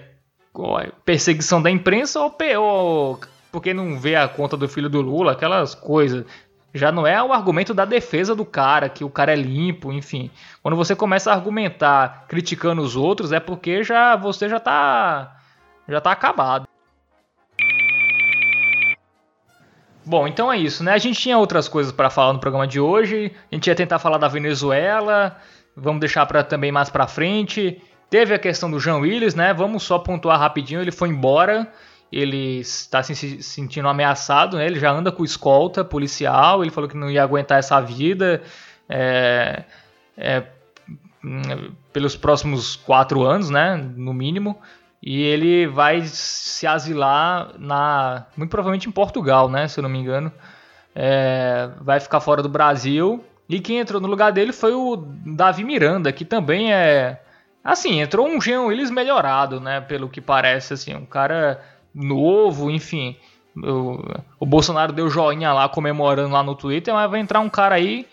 [1.05, 3.19] perseguição da imprensa ou, ou
[3.51, 6.25] porque não vê a conta do filho do Lula, aquelas coisas.
[6.73, 10.31] Já não é o argumento da defesa do cara, que o cara é limpo, enfim.
[10.63, 15.37] Quando você começa a argumentar criticando os outros, é porque já você já tá
[15.87, 16.65] já tá acabado.
[20.03, 20.93] Bom, então é isso, né?
[20.93, 23.33] A gente tinha outras coisas para falar no programa de hoje.
[23.51, 25.37] A gente ia tentar falar da Venezuela,
[25.75, 27.81] vamos deixar para também mais para frente.
[28.11, 29.53] Teve a questão do Jean Willis, né?
[29.53, 30.81] Vamos só pontuar rapidinho.
[30.81, 31.71] Ele foi embora.
[32.11, 34.65] Ele está se sentindo ameaçado, né?
[34.65, 36.61] Ele já anda com escolta policial.
[36.61, 38.43] Ele falou que não ia aguentar essa vida
[38.89, 39.63] é,
[40.17, 40.43] é,
[41.93, 43.77] pelos próximos quatro anos, né?
[43.95, 44.59] No mínimo.
[45.01, 49.69] E ele vai se asilar na, muito provavelmente em Portugal, né?
[49.69, 50.33] Se eu não me engano.
[50.93, 53.23] É, vai ficar fora do Brasil.
[53.47, 57.21] E quem entrou no lugar dele foi o Davi Miranda, que também é
[57.63, 59.81] Assim, entrou um Jean Willis melhorado, né?
[59.81, 63.15] Pelo que parece, assim, um cara novo, enfim.
[63.55, 63.99] O,
[64.39, 68.07] o Bolsonaro deu joinha lá comemorando lá no Twitter, mas vai entrar um cara aí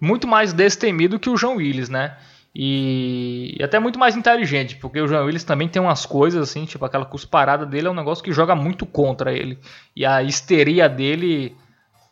[0.00, 2.16] muito mais destemido que o João Willis, né?
[2.54, 6.66] E, e, até muito mais inteligente, porque o João Willis também tem umas coisas assim,
[6.66, 9.58] tipo aquela cusparada dele é um negócio que joga muito contra ele.
[9.96, 11.56] E a histeria dele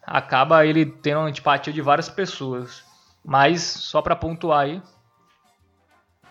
[0.07, 2.83] acaba ele tendo antipatia de várias pessoas.
[3.23, 4.83] Mas só para pontuar aí,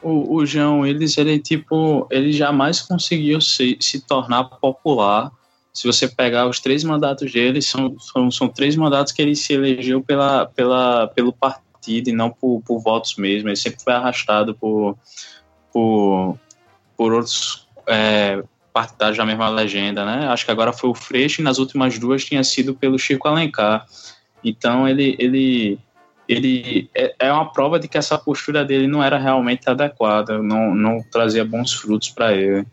[0.01, 5.31] o, o João Willis, ele tipo, ele jamais conseguiu se, se tornar popular.
[5.73, 9.53] Se você pegar os três mandatos dele, são, são, são três mandatos que ele se
[9.53, 13.49] elegeu pela, pela, pelo partido e não por, por votos mesmo.
[13.49, 14.97] Ele sempre foi arrastado por,
[15.71, 16.37] por,
[16.97, 18.43] por outros é,
[18.73, 20.27] partidários da mesma legenda, né?
[20.27, 23.85] Acho que agora foi o Freixo e nas últimas duas tinha sido pelo Chico Alencar.
[24.43, 25.77] Então ele, ele
[26.29, 30.75] ele é, é uma prova de que essa postura dele não era realmente adequada, não,
[30.75, 32.67] não trazia bons frutos para ele.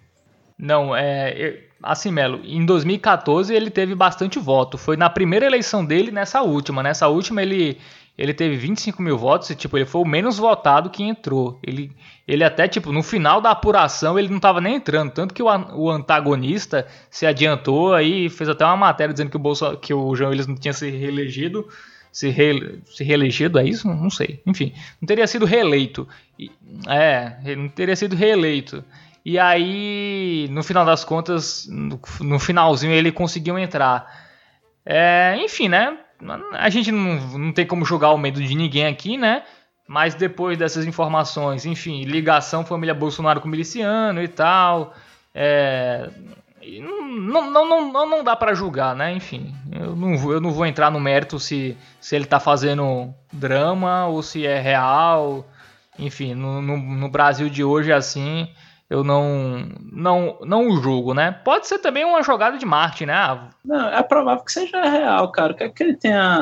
[0.58, 1.62] Não, é.
[1.82, 4.76] Assim, Melo, em 2014 ele teve bastante voto.
[4.76, 6.82] Foi na primeira eleição dele nessa última.
[6.82, 7.78] Nessa última ele,
[8.18, 11.58] ele teve 25 mil votos e, tipo, ele foi o menos votado que entrou.
[11.62, 11.92] Ele,
[12.28, 15.12] ele até, tipo, no final da apuração ele não estava nem entrando.
[15.12, 19.40] Tanto que o, o antagonista se adiantou aí fez até uma matéria dizendo que o,
[19.40, 21.66] Bolso, que o João Willis não tinha se reelegido
[22.16, 23.86] se, re, se reelegido, é isso?
[23.86, 24.40] Não sei.
[24.46, 26.08] Enfim, não teria sido reeleito.
[26.88, 28.82] É, não teria sido reeleito.
[29.22, 34.30] E aí, no final das contas, no, no finalzinho ele conseguiu entrar.
[34.82, 35.98] É, enfim, né?
[36.54, 39.42] A gente não, não tem como julgar o medo de ninguém aqui, né?
[39.86, 44.94] Mas depois dessas informações, enfim, ligação família Bolsonaro com miliciano e tal.
[45.34, 46.08] É,
[46.80, 49.12] não, não, não, não, dá para julgar, né?
[49.12, 54.06] Enfim, eu não, eu não vou entrar no mérito se, se ele tá fazendo drama
[54.06, 55.46] ou se é real.
[55.98, 58.48] Enfim, no, no, no Brasil de hoje assim,
[58.88, 61.32] eu não, não, não o julgo, né?
[61.32, 63.14] Pode ser também uma jogada de marketing, né?
[63.14, 65.52] Ah, não, é provável que seja real, cara.
[65.52, 66.36] O que é que ele tem a,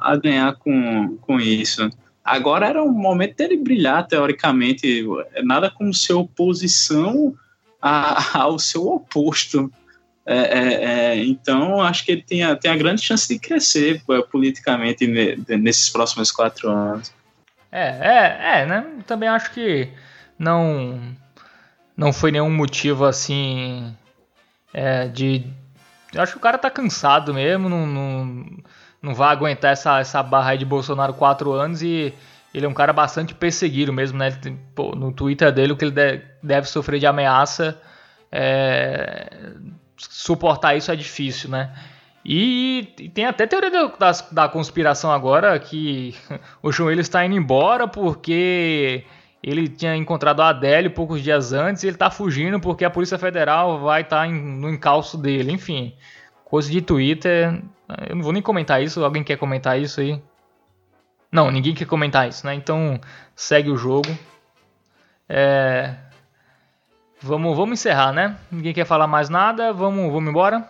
[0.00, 1.88] a, a ganhar com, com isso?
[2.24, 5.06] Agora era o momento dele brilhar, teoricamente.
[5.44, 7.34] Nada como ser oposição
[7.86, 9.72] a, ao seu oposto.
[10.24, 14.02] É, é, é, então, acho que ele tem a, tem a grande chance de crescer
[14.10, 15.06] é, politicamente
[15.48, 17.12] nesses próximos quatro anos.
[17.70, 18.86] É, é, é, né?
[19.06, 19.88] Também acho que
[20.36, 21.00] não,
[21.96, 23.94] não foi nenhum motivo assim
[24.74, 25.46] é, de.
[26.12, 28.46] Eu acho que o cara tá cansado mesmo, não, não,
[29.02, 32.12] não vai aguentar essa, essa barra aí de Bolsonaro quatro anos e
[32.56, 34.30] ele é um cara bastante perseguido mesmo, né?
[34.30, 37.78] Tem, pô, no Twitter dele, o que ele deve, deve sofrer de ameaça,
[38.32, 39.52] é,
[39.98, 41.70] suportar isso é difícil, né?
[42.24, 46.14] E, e tem até teoria da, da conspiração agora que
[46.62, 49.04] o ele está indo embora porque
[49.42, 53.18] ele tinha encontrado a Adélio poucos dias antes e ele está fugindo porque a Polícia
[53.18, 55.52] Federal vai estar tá no encalço dele.
[55.52, 55.94] Enfim,
[56.46, 57.62] coisa de Twitter.
[58.08, 59.04] Eu não vou nem comentar isso.
[59.04, 60.20] Alguém quer comentar isso aí?
[61.36, 62.54] Não, ninguém quer comentar isso, né?
[62.54, 62.98] Então
[63.34, 64.08] segue o jogo.
[65.28, 65.94] É...
[67.20, 68.38] Vamos, vamos encerrar, né?
[68.50, 69.70] Ninguém quer falar mais nada.
[69.70, 70.66] Vamos, vamos embora.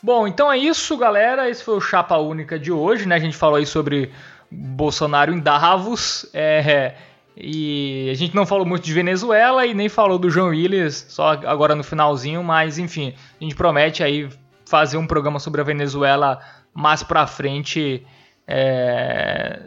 [0.00, 1.50] Bom, então é isso, galera.
[1.50, 3.16] Esse foi o Chapa Única de hoje, né?
[3.16, 4.12] A gente falou aí sobre
[4.48, 6.30] Bolsonaro em Davos.
[6.32, 6.94] É,
[7.36, 11.30] e a gente não falou muito de Venezuela e nem falou do João Willis, só
[11.32, 14.28] agora no finalzinho, mas enfim, a gente promete aí
[14.74, 16.40] fazer um programa sobre a Venezuela
[16.74, 18.04] mais para frente,
[18.44, 19.66] é,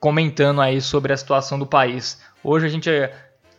[0.00, 2.20] comentando aí sobre a situação do país.
[2.42, 2.90] Hoje a gente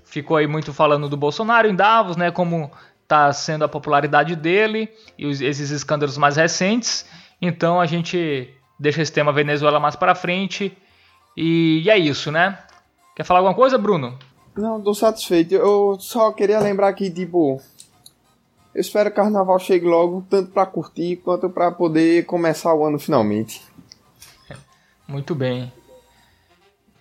[0.03, 2.69] ficou aí muito falando do Bolsonaro em Davos, né, como
[3.03, 7.05] está sendo a popularidade dele e os, esses escândalos mais recentes.
[7.41, 10.77] Então a gente deixa esse tema Venezuela mais para frente
[11.37, 12.59] e, e é isso, né?
[13.15, 14.19] Quer falar alguma coisa, Bruno?
[14.57, 15.53] Não, tô satisfeito.
[15.53, 17.61] Eu só queria lembrar que, tipo,
[18.73, 22.85] eu espero que o carnaval chegue logo, tanto para curtir quanto para poder começar o
[22.85, 23.61] ano finalmente.
[25.07, 25.71] Muito bem.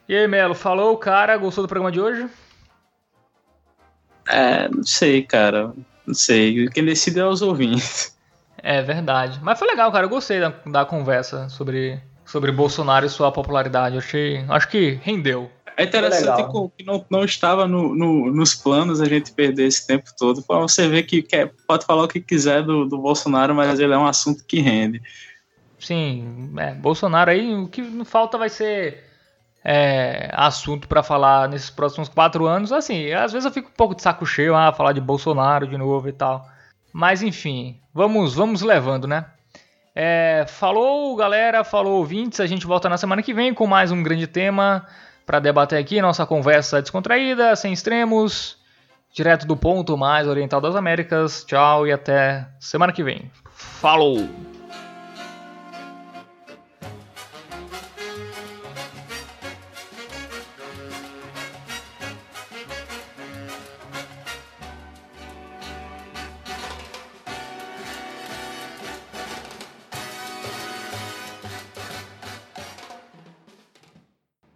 [0.08, 1.36] E aí, Melo, falou, cara?
[1.36, 2.28] Gostou do programa de hoje?
[4.28, 5.72] É, não sei, cara.
[6.04, 6.68] Não sei.
[6.70, 8.18] Quem decide é os ouvintes.
[8.58, 9.38] É verdade.
[9.42, 10.06] Mas foi legal, cara.
[10.06, 13.94] Eu gostei da, da conversa sobre, sobre Bolsonaro e sua popularidade.
[13.94, 14.44] Eu achei.
[14.48, 15.48] Acho que rendeu.
[15.80, 16.42] É interessante
[16.76, 20.42] que não, não estava no, no, nos planos a gente perder esse tempo todo.
[20.42, 23.94] Para você ver que quer, pode falar o que quiser do, do Bolsonaro, mas ele
[23.94, 25.00] é um assunto que rende.
[25.78, 29.02] Sim, é, Bolsonaro aí, o que não falta vai ser
[29.64, 32.72] é, assunto para falar nesses próximos quatro anos.
[32.72, 35.78] Assim, às vezes eu fico um pouco de saco cheio, ah, falar de Bolsonaro de
[35.78, 36.46] novo e tal.
[36.92, 39.24] Mas enfim, vamos, vamos levando, né?
[39.94, 42.38] É, falou, galera, falou ouvintes.
[42.38, 44.86] A gente volta na semana que vem com mais um grande tema
[45.30, 48.58] para debater aqui nossa conversa descontraída, sem extremos,
[49.14, 51.44] direto do ponto mais oriental das Américas.
[51.44, 53.30] Tchau e até semana que vem.
[53.52, 54.28] Falou!